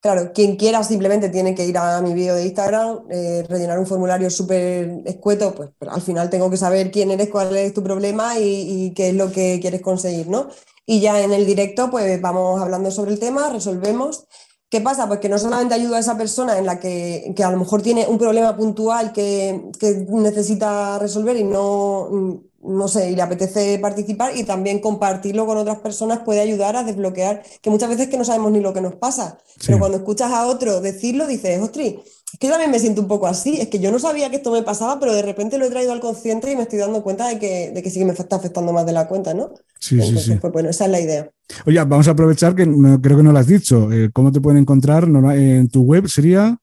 [0.00, 3.86] Claro, quien quiera simplemente tiene que ir a mi vídeo de Instagram, eh, rellenar un
[3.86, 8.38] formulario súper escueto, pues al final tengo que saber quién eres, cuál es tu problema
[8.38, 10.48] y, qué es lo que quieres conseguir, ¿no?
[10.86, 14.26] Y ya en el directo, pues vamos hablando sobre el tema, resolvemos.
[14.70, 15.08] ¿Qué pasa?
[15.08, 17.82] Pues que no solamente ayuda a esa persona en la que, que a lo mejor
[17.82, 23.78] tiene un problema puntual que, que necesita resolver y no, no sé, y le apetece
[23.78, 28.18] participar y también compartirlo con otras personas puede ayudar a desbloquear, que muchas veces que
[28.18, 31.94] no sabemos ni lo que nos pasa, pero cuando escuchas a otro decirlo, dices, ostras,
[32.32, 34.36] es que yo también me siento un poco así, es que yo no sabía que
[34.36, 37.02] esto me pasaba, pero de repente lo he traído al consciente y me estoy dando
[37.02, 39.54] cuenta de que, de que sí que me está afectando más de la cuenta, ¿no?
[39.80, 40.34] Sí, sí, sí.
[40.34, 41.30] Pues bueno, esa es la idea.
[41.64, 42.64] Oye, vamos a aprovechar que
[43.00, 43.90] creo que no lo has dicho.
[43.92, 46.06] Eh, ¿Cómo te pueden encontrar en tu web?
[46.06, 46.58] ¿Sería?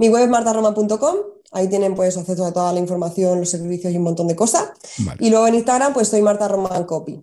[0.00, 1.16] Mi web es martaroma.com
[1.52, 4.70] Ahí tienen pues acceso a toda la información, los servicios y un montón de cosas.
[5.18, 7.20] Y luego en Instagram pues soy Marta Román Copy.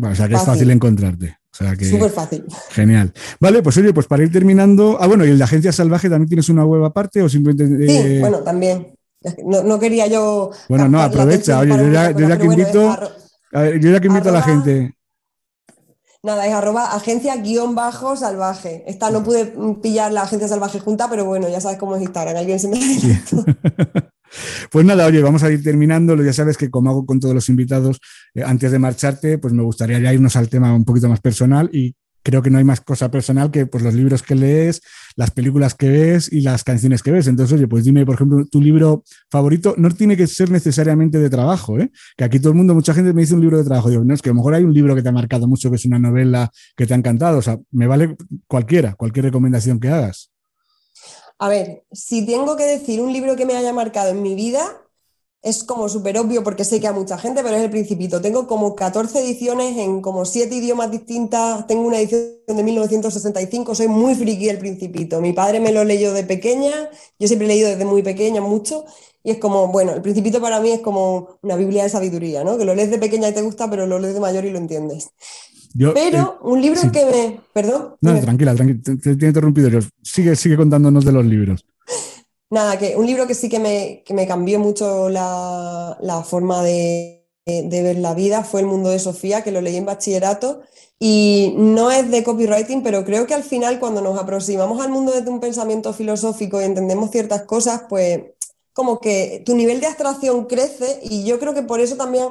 [0.00, 1.36] o sea que es fácil encontrarte.
[1.52, 2.44] O Súper fácil.
[2.70, 3.12] Genial.
[3.40, 4.98] Vale, pues oye, pues para ir terminando.
[5.00, 7.86] Ah, bueno, y el de Agencia Salvaje también tienes una web aparte o simplemente.
[7.86, 8.94] Sí, eh, bueno, también.
[9.44, 10.50] No, quería yo.
[10.68, 11.58] Bueno, no, aprovecha.
[11.58, 12.96] Oye, yo ya, que invito.
[13.52, 14.96] yo ya que invito a la gente
[16.26, 18.82] Nada, es arroba agencia guion bajo salvaje.
[18.88, 22.36] Esta no pude pillar la agencia salvaje junta, pero bueno, ya sabes cómo es Instagram.
[22.36, 22.80] Alguien se me
[24.72, 26.20] Pues nada, oye, vamos a ir terminando.
[26.20, 28.00] Ya sabes que como hago con todos los invitados,
[28.34, 31.70] eh, antes de marcharte, pues me gustaría ya irnos al tema un poquito más personal
[31.72, 31.94] y
[32.26, 34.82] creo que no hay más cosa personal que pues, los libros que lees,
[35.14, 37.28] las películas que ves y las canciones que ves.
[37.28, 41.30] Entonces, oye, pues dime, por ejemplo, tu libro favorito no tiene que ser necesariamente de
[41.30, 41.92] trabajo, ¿eh?
[42.16, 43.90] que aquí todo el mundo, mucha gente me dice un libro de trabajo.
[43.90, 45.70] Digo, no, es que a lo mejor hay un libro que te ha marcado mucho,
[45.70, 47.38] que es una novela que te ha encantado.
[47.38, 48.16] O sea, me vale
[48.48, 50.32] cualquiera, cualquier recomendación que hagas.
[51.38, 54.82] A ver, si tengo que decir un libro que me haya marcado en mi vida,
[55.46, 58.20] es como súper obvio porque sé que a mucha gente, pero es el principito.
[58.20, 61.68] Tengo como 14 ediciones en como 7 idiomas distintas.
[61.68, 65.20] Tengo una edición de 1965, soy muy friki el principito.
[65.20, 66.90] Mi padre me lo leyó de pequeña,
[67.20, 68.86] yo siempre he leído desde muy pequeña mucho.
[69.22, 72.58] Y es como, bueno, el principito para mí es como una Biblia de sabiduría, ¿no?
[72.58, 74.58] Que lo lees de pequeña y te gusta, pero lo lees de mayor y lo
[74.58, 75.10] entiendes.
[75.94, 77.40] pero eh, un libro que me...
[77.52, 77.94] Perdón.
[78.00, 79.70] No, tranquila, tranquila, te, he interrumpido.
[80.02, 81.64] Sigue, sigue contándonos de los libros.
[82.48, 88.14] Nada, que un libro que sí que me, cambió mucho la, forma de, ver la
[88.14, 90.62] vida fue El mundo de Sofía, que lo leí en bachillerato.
[90.98, 95.12] Y no es de copywriting, pero creo que al final cuando nos aproximamos al mundo
[95.12, 98.22] desde un pensamiento filosófico y entendemos ciertas cosas, pues
[98.72, 102.28] como que tu nivel de abstracción crece y yo creo que por eso también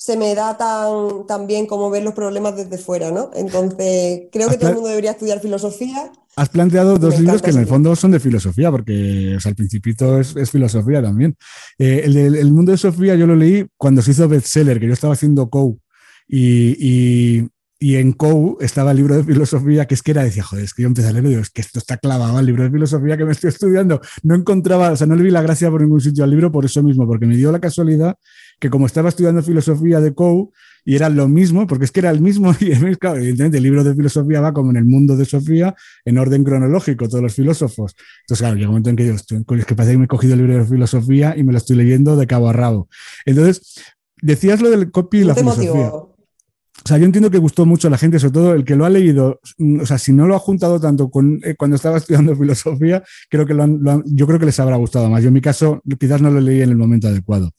[0.00, 3.30] se me da tan, tan bien como ver los problemas desde fuera, ¿no?
[3.34, 6.10] Entonces, creo que todo el mundo debería estudiar filosofía.
[6.36, 9.56] Has planteado dos libros que en el fondo son de filosofía, porque o sea, el
[9.56, 11.36] Principito es, filosofía también.
[11.78, 14.94] Eh, el, el mundo de Sofía yo lo leí cuando se hizo bestseller, que yo
[14.94, 15.78] estaba haciendo COU.
[16.26, 20.64] Y, y, en COU estaba el libro de filosofía, que es que era, decía, joder,
[20.64, 22.62] es que yo empecé a leerlo y digo, es que esto está clavado el libro
[22.62, 24.00] de filosofía que me estoy estudiando.
[24.22, 26.64] No encontraba, o sea, no le vi la gracia por ningún sitio al libro por
[26.64, 28.16] eso mismo, porque me dio la casualidad
[28.60, 30.52] que como estaba estudiando filosofía de COU
[30.84, 33.94] y era lo mismo, porque es que era el mismo, y evidentemente el libro de
[33.94, 37.96] filosofía va como en el mundo de Sofía, en orden cronológico, todos los filósofos.
[38.22, 40.08] Entonces, claro, llega un momento en que yo, estoy, es que parece que me he
[40.08, 42.88] cogido el libro de filosofía y me lo estoy leyendo de cabo a rabo.
[43.24, 43.82] Entonces,
[44.20, 45.90] decías lo del copy y la filosofía.
[46.84, 48.84] O sea, yo entiendo que gustó mucho a la gente, sobre todo el que lo
[48.84, 51.96] ha leído, mm, o sea, si no lo ha juntado tanto con eh, cuando estaba
[51.98, 55.22] estudiando filosofía, creo que lo han, yo creo que les habrá gustado más.
[55.22, 57.50] Yo en mi caso quizás no lo leí en el momento adecuado.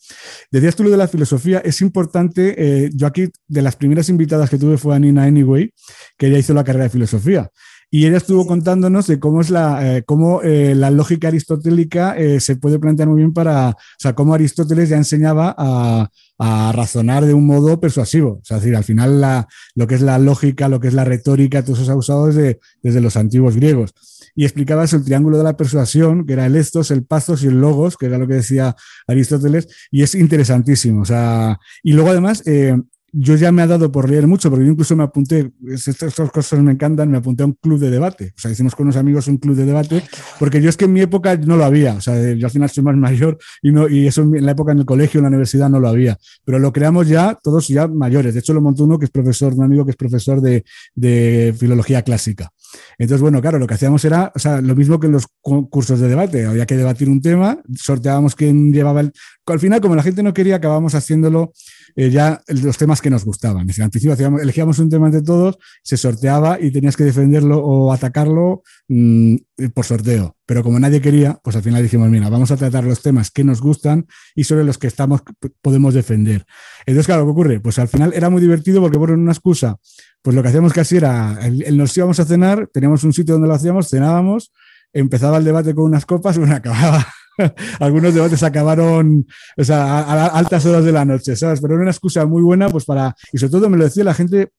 [0.51, 4.49] Decías tú lo de la filosofía, es importante, eh, yo aquí de las primeras invitadas
[4.49, 5.73] que tuve fue a Nina Anyway,
[6.17, 7.49] que ella hizo la carrera de filosofía.
[7.91, 12.79] Y ella estuvo contándonos de cómo es la, eh, cómo, la lógica aristotélica se puede
[12.79, 16.09] plantear muy bien para, o sea, cómo Aristóteles ya enseñaba a,
[16.43, 18.39] a razonar de un modo persuasivo.
[18.41, 21.03] O sea, decir, al final la, lo que es la lógica, lo que es la
[21.03, 23.93] retórica, todo eso se ha usado desde, desde los antiguos griegos.
[24.33, 27.61] Y explicabas el triángulo de la persuasión, que era el estos, el pathos y el
[27.61, 28.75] logos, que era lo que decía
[29.05, 31.03] Aristóteles, y es interesantísimo.
[31.03, 32.75] O sea, y luego además, eh,
[33.13, 36.61] yo ya me ha dado por leer mucho, porque yo incluso me apunté, estas, cosas
[36.61, 38.33] me encantan, me apunté a un club de debate.
[38.37, 40.03] O sea, hicimos con unos amigos un club de debate,
[40.39, 41.95] porque yo es que en mi época no lo había.
[41.95, 44.71] O sea, yo al final soy más mayor y, no, y eso en la época
[44.71, 46.17] en el colegio, en la universidad no lo había.
[46.45, 48.33] Pero lo creamos ya, todos ya mayores.
[48.33, 50.63] De hecho, lo montó uno que es profesor, un amigo que es profesor de,
[50.95, 52.51] de filología clásica.
[52.97, 55.99] Entonces, bueno, claro, lo que hacíamos era, o sea, lo mismo que en los cursos
[55.99, 56.45] de debate.
[56.45, 59.11] Había que debatir un tema, sorteábamos quién llevaba el.
[59.51, 61.51] Al final, como la gente no quería, acabamos haciéndolo
[61.95, 63.65] eh, ya los temas que nos gustaban.
[63.65, 69.35] principio elegíamos un tema de todos, se sorteaba y tenías que defenderlo o atacarlo mm,
[69.73, 70.37] por sorteo.
[70.45, 73.43] Pero como nadie quería, pues al final dijimos, mira, vamos a tratar los temas que
[73.43, 75.21] nos gustan y sobre los que estamos
[75.61, 76.45] podemos defender.
[76.85, 77.59] Entonces, claro, ¿qué ocurre?
[77.59, 79.77] Pues al final era muy divertido porque por una excusa,
[80.21, 81.39] pues lo que hacíamos casi era,
[81.71, 84.51] nos íbamos a cenar, teníamos un sitio donde lo hacíamos, cenábamos,
[84.93, 87.05] empezaba el debate con unas copas, y bueno, acababa
[87.79, 89.25] algunos debates acabaron
[89.69, 91.61] a, altas horas de la noche, ¿sabes?
[91.61, 94.13] Pero era una excusa muy buena, pues para, y sobre todo me lo decía la
[94.13, 94.49] gente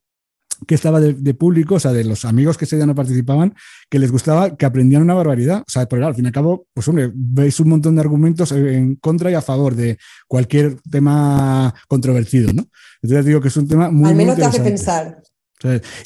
[0.66, 3.54] que estaba de, público, o sea, de los amigos que ese día no participaban,
[3.90, 5.62] que les gustaba, que aprendían una barbaridad.
[5.66, 8.52] O sea, pero al fin y al cabo, pues hombre, veis un montón de argumentos
[8.52, 12.68] en contra y a favor de cualquier tema controvertido, ¿no?
[13.02, 14.10] Entonces digo que es un tema muy...
[14.10, 15.20] Al menos te hace pensar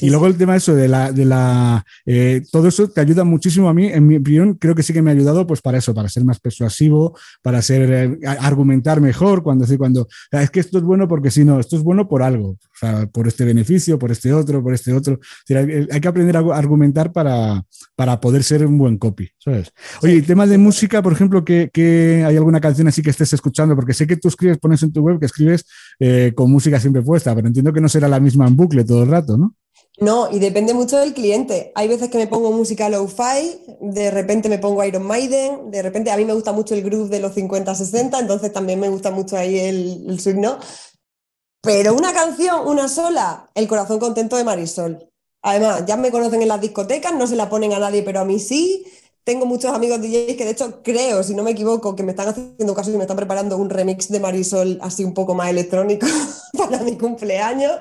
[0.01, 3.69] y luego el tema eso de la, de la eh, todo eso te ayuda muchísimo
[3.69, 5.93] a mí, en mi opinión, creo que sí que me ha ayudado pues para eso,
[5.93, 10.83] para ser más persuasivo, para ser, eh, argumentar mejor, cuando cuando, es que esto es
[10.83, 14.11] bueno porque si no, esto es bueno por algo, o sea, por este beneficio, por
[14.11, 15.19] este otro, por este otro.
[15.49, 17.63] hay, que aprender a argumentar para,
[17.95, 19.71] para poder ser un buen copy, ¿sabes?
[20.03, 23.33] Oye, y tema de música, por ejemplo, que, que, hay alguna canción así que estés
[23.33, 25.65] escuchando, porque sé que tú escribes, pones en tu web que escribes
[25.99, 29.03] eh, con música siempre puesta, pero entiendo que no será la misma en bucle todo
[29.03, 29.55] el rato, ¿no?
[29.99, 31.71] No, y depende mucho del cliente.
[31.73, 36.11] Hay veces que me pongo música low-fi, de repente me pongo Iron Maiden, de repente
[36.11, 39.35] a mí me gusta mucho el groove de los 50-60, entonces también me gusta mucho
[39.35, 40.59] ahí el, el swing, ¿no?
[41.61, 45.09] Pero una canción, una sola, El corazón contento de Marisol.
[45.41, 48.25] Además, ya me conocen en las discotecas, no se la ponen a nadie, pero a
[48.25, 48.85] mí sí.
[49.23, 52.29] Tengo muchos amigos DJs que de hecho creo, si no me equivoco, que me están
[52.29, 56.07] haciendo caso y me están preparando un remix de Marisol así un poco más electrónico
[56.57, 57.73] para mi cumpleaños.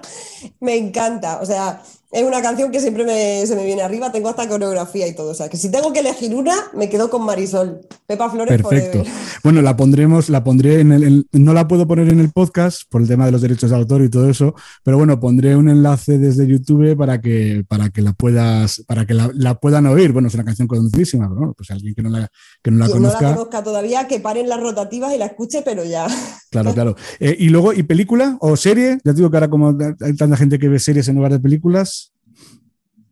[0.61, 1.41] Me encanta.
[1.41, 1.83] O sea,
[2.17, 5.33] es una canción que siempre se me viene arriba, tengo hasta coreografía y todo.
[5.33, 7.83] O sea, que si tengo que elegir una, me quedo con Marisol.
[8.07, 8.57] Pepa Flores.
[8.63, 9.03] Perfecto.
[9.45, 13.01] Bueno, la pondremos, la pondré en el, no la puedo poner en el podcast por
[13.01, 16.19] el tema de los derechos de autor y todo eso, pero bueno, pondré un enlace
[16.19, 20.13] desde YouTube para que, para que la puedas, para que la, puedan oír.
[20.13, 22.29] Bueno, es una canción conocidísima, pero bueno, pues alguien que no la,
[22.61, 23.21] que no la conozca.
[23.21, 26.07] no la conozca todavía, que paren las rotativas y la escuche, pero ya.
[26.49, 26.97] Claro, claro.
[27.21, 28.99] Eh, y luego, ¿y película o serie?
[29.05, 32.06] Ya digo que ahora como hay tanta gente que ve series en lugar de películas,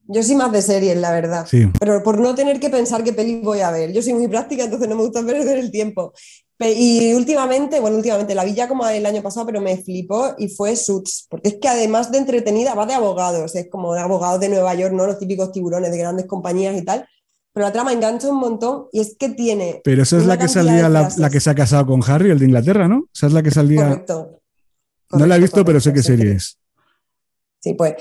[0.07, 1.47] yo soy más de series, la verdad.
[1.79, 3.93] Pero por no tener que pensar qué peli voy a ver.
[3.93, 6.13] Yo soy muy práctica, entonces no me gusta perder el tiempo.
[6.61, 10.49] Y últimamente, bueno, últimamente la vi ya como el año pasado, pero me flipó y
[10.49, 14.41] fue Suits, porque es que además de entretenida va de abogados, es como de abogados
[14.41, 15.07] de Nueva York, ¿no?
[15.07, 17.07] Los típicos tiburones de grandes compañías y tal.
[17.53, 19.81] Pero la trama engancha un montón y es que tiene.
[19.85, 22.47] Pero esa es la que salía, la, que se ha casado con Harry, el de
[22.47, 23.09] Inglaterra, ¿no?
[23.15, 23.89] Esa es la que salía.
[23.89, 24.41] Correcto.
[25.13, 26.59] no la he visto, pero sé qué serie es.
[27.61, 27.95] Sí, pues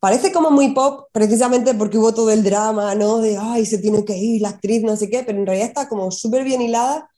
[0.00, 3.18] Parece como muy pop, precisamente porque hubo todo el drama, ¿no?
[3.18, 5.88] De, ay, se tiene que ir la actriz, no sé qué, pero en realidad está
[5.88, 7.10] como súper bien hilada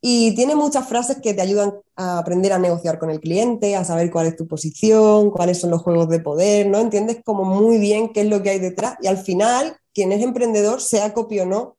[0.00, 3.84] y tiene muchas frases que te ayudan a aprender a negociar con el cliente, a
[3.84, 6.78] saber cuál es tu posición, cuáles son los juegos de poder, ¿no?
[6.80, 10.22] Entiendes como muy bien qué es lo que hay detrás y al final, quien es
[10.22, 11.76] emprendedor, sea copio o no,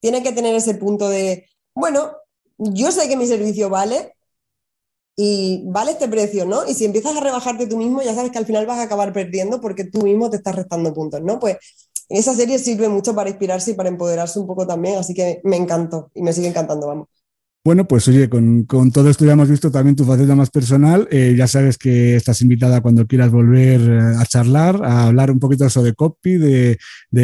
[0.00, 2.12] tiene que tener ese punto de, bueno,
[2.58, 4.15] yo sé que mi servicio vale,
[5.16, 6.66] y vale este precio, ¿no?
[6.68, 9.12] Y si empiezas a rebajarte tú mismo, ya sabes que al final vas a acabar
[9.12, 11.40] perdiendo porque tú mismo te estás restando puntos, ¿no?
[11.40, 11.56] Pues
[12.08, 15.56] esa serie sirve mucho para inspirarse y para empoderarse un poco también, así que me
[15.56, 17.08] encantó y me sigue encantando, vamos.
[17.66, 21.08] Bueno, pues oye, con, todo esto ya hemos visto también tu faceta más personal.
[21.10, 25.40] Eh, ya sabes que estás invitada cuando quieras volver eh, a charlar, a hablar un
[25.40, 26.78] poquito de eso de copy, de,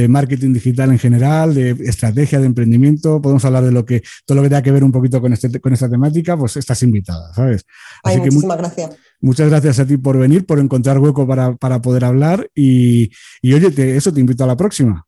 [0.08, 3.22] marketing digital en general, de estrategia de emprendimiento.
[3.22, 5.60] Podemos hablar de lo que, todo lo que tenga que ver un poquito con, este,
[5.60, 7.64] con esta temática, pues estás invitada, ¿sabes?
[8.02, 8.90] Así muchísimas gracias.
[9.20, 13.12] Muchas gracias a ti por venir, por encontrar hueco para, poder hablar y,
[13.44, 15.06] oye, eso te invito a la próxima.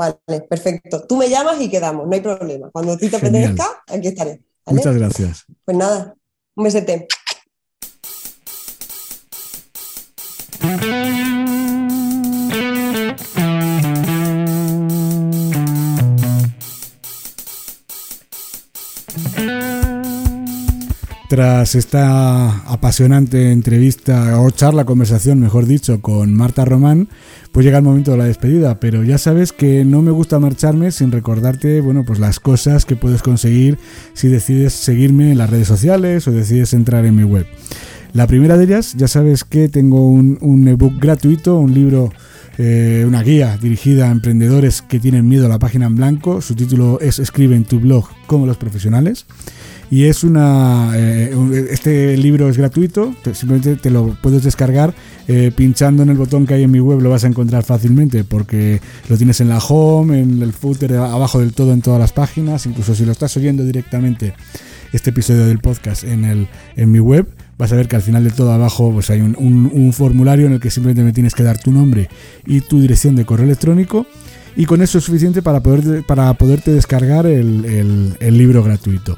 [0.00, 1.04] Vale, perfecto.
[1.06, 2.70] Tú me llamas y quedamos, no hay problema.
[2.70, 4.40] Cuando a ti te apetezca, aquí estaré.
[4.64, 5.44] Muchas gracias.
[5.62, 6.14] Pues nada,
[6.56, 7.06] un besete.
[21.40, 27.08] Tras esta apasionante entrevista o charla, conversación, mejor dicho, con Marta Román,
[27.50, 30.90] pues llega el momento de la despedida, pero ya sabes que no me gusta marcharme
[30.90, 33.78] sin recordarte, bueno, pues las cosas que puedes conseguir
[34.12, 37.46] si decides seguirme en las redes sociales o decides entrar en mi web.
[38.12, 42.12] La primera de ellas, ya sabes que tengo un, ebook gratuito, un libro,
[42.58, 46.42] eh, una guía dirigida a emprendedores que tienen miedo a la página en blanco.
[46.42, 49.24] Su título es Escribe en tu blog como los profesionales.
[49.90, 50.92] Y es una.
[50.94, 51.34] Eh,
[51.70, 54.94] este libro es gratuito, simplemente te lo puedes descargar
[55.26, 58.22] eh, pinchando en el botón que hay en mi web, lo vas a encontrar fácilmente
[58.22, 62.12] porque lo tienes en la home, en el footer, abajo del todo, en todas las
[62.12, 64.34] páginas, incluso si lo estás oyendo directamente
[64.92, 67.26] este episodio del podcast en, el, en mi web,
[67.58, 70.60] vas a ver que al final de todo abajo pues hay un, formulario en el
[70.60, 72.08] que simplemente me tienes que dar tu nombre
[72.46, 74.06] y tu dirección de correo electrónico
[74.56, 79.16] y con eso es suficiente para, poder, para poderte descargar el, libro gratuito.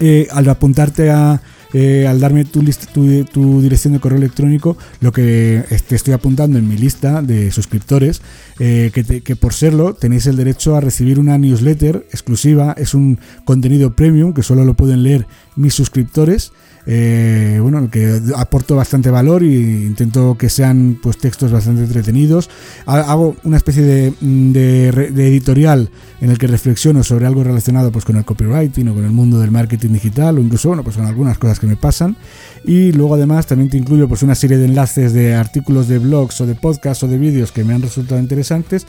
[0.00, 1.40] Eh, al apuntarte a,
[1.72, 6.58] eh, al darme tu, lista, tu, dirección de correo electrónico, lo que te estoy apuntando
[6.58, 8.22] en mi lista de suscriptores,
[8.58, 13.94] eh, que, por serlo tenéis el derecho a recibir una newsletter exclusiva, es un contenido
[13.94, 15.26] premium que solo lo pueden leer
[15.56, 16.52] mis suscriptores
[16.86, 22.50] eh, bueno, que aporto bastante valor y intento que sean pues textos bastante entretenidos.
[22.84, 25.90] Hago una especie de, editorial
[26.20, 29.40] en el que reflexiono sobre algo relacionado pues con el copywriting o con el mundo
[29.40, 32.16] del marketing digital o incluso bueno, pues con algunas cosas que me pasan.
[32.64, 36.40] Y luego además también te incluyo pues una serie de enlaces de artículos de blogs
[36.42, 38.86] o de podcasts o de vídeos que me han resultado interesantes.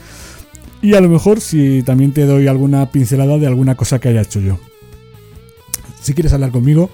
[0.82, 4.20] Y a lo mejor si también te doy alguna pincelada de alguna cosa que haya
[4.20, 4.58] hecho yo.
[6.02, 6.90] Si quieres hablar conmigo,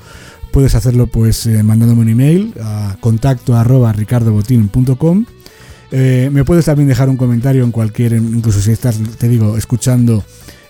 [0.52, 5.24] Puedes hacerlo pues eh, mandándome un email a contacto arroba ricardobotín.com.
[5.90, 10.22] Eh, me puedes también dejar un comentario en cualquier, incluso si estás, te digo, escuchando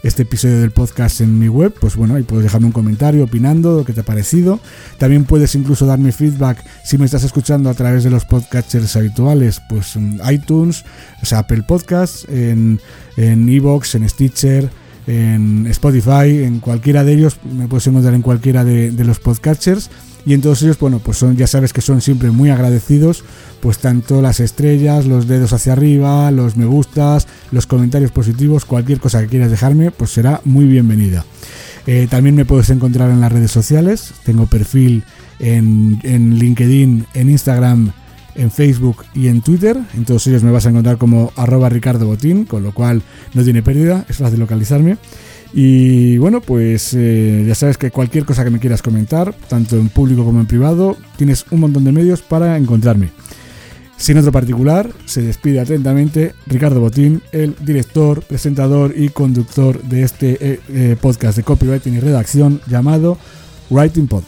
[0.05, 3.79] este episodio del podcast en mi web, pues bueno, ahí puedes dejarme un comentario opinando
[3.79, 4.61] lo que te ha parecido.
[4.99, 9.61] También puedes incluso darme feedback si me estás escuchando a través de los podcasters habituales,
[9.69, 10.85] pues en iTunes,
[11.23, 12.79] o sea, Apple Podcasts, en
[13.17, 14.71] Evox, en, en Stitcher,
[15.07, 19.91] en Spotify, en cualquiera de ellos, me puedes encontrar en cualquiera de, los podcasters.
[20.25, 23.25] Y en todos ellos, bueno, pues son, ya sabes que son siempre muy agradecidos,
[23.61, 29.01] pues tanto las estrellas, los dedos hacia arriba, los me gustas, los comentarios positivos, cualquier
[29.01, 31.25] cosa que quieras dejarme, pues será muy bienvenida.
[31.89, 35.03] Eh, también me puedes encontrar en las redes sociales, tengo perfil
[35.41, 37.93] en, en LinkedIn, en Instagram
[38.35, 39.79] en Facebook y en Twitter.
[39.95, 43.03] En todos ellos me vas a encontrar como arroba Ricardo Botín, con lo cual
[43.35, 44.97] no tiene pérdida, es fácil localizarme.
[45.55, 49.89] Y bueno, pues eh, ya sabes que cualquier cosa que me quieras comentar, tanto en
[49.89, 53.11] público como en privado, tienes un montón de medios para encontrarme.
[54.03, 60.39] Sin otro particular, se despide atentamente Ricardo Botín, el director, presentador y conductor de este
[60.41, 63.19] eh, eh, podcast de copywriting y redacción llamado
[63.71, 64.25] Writing Pod.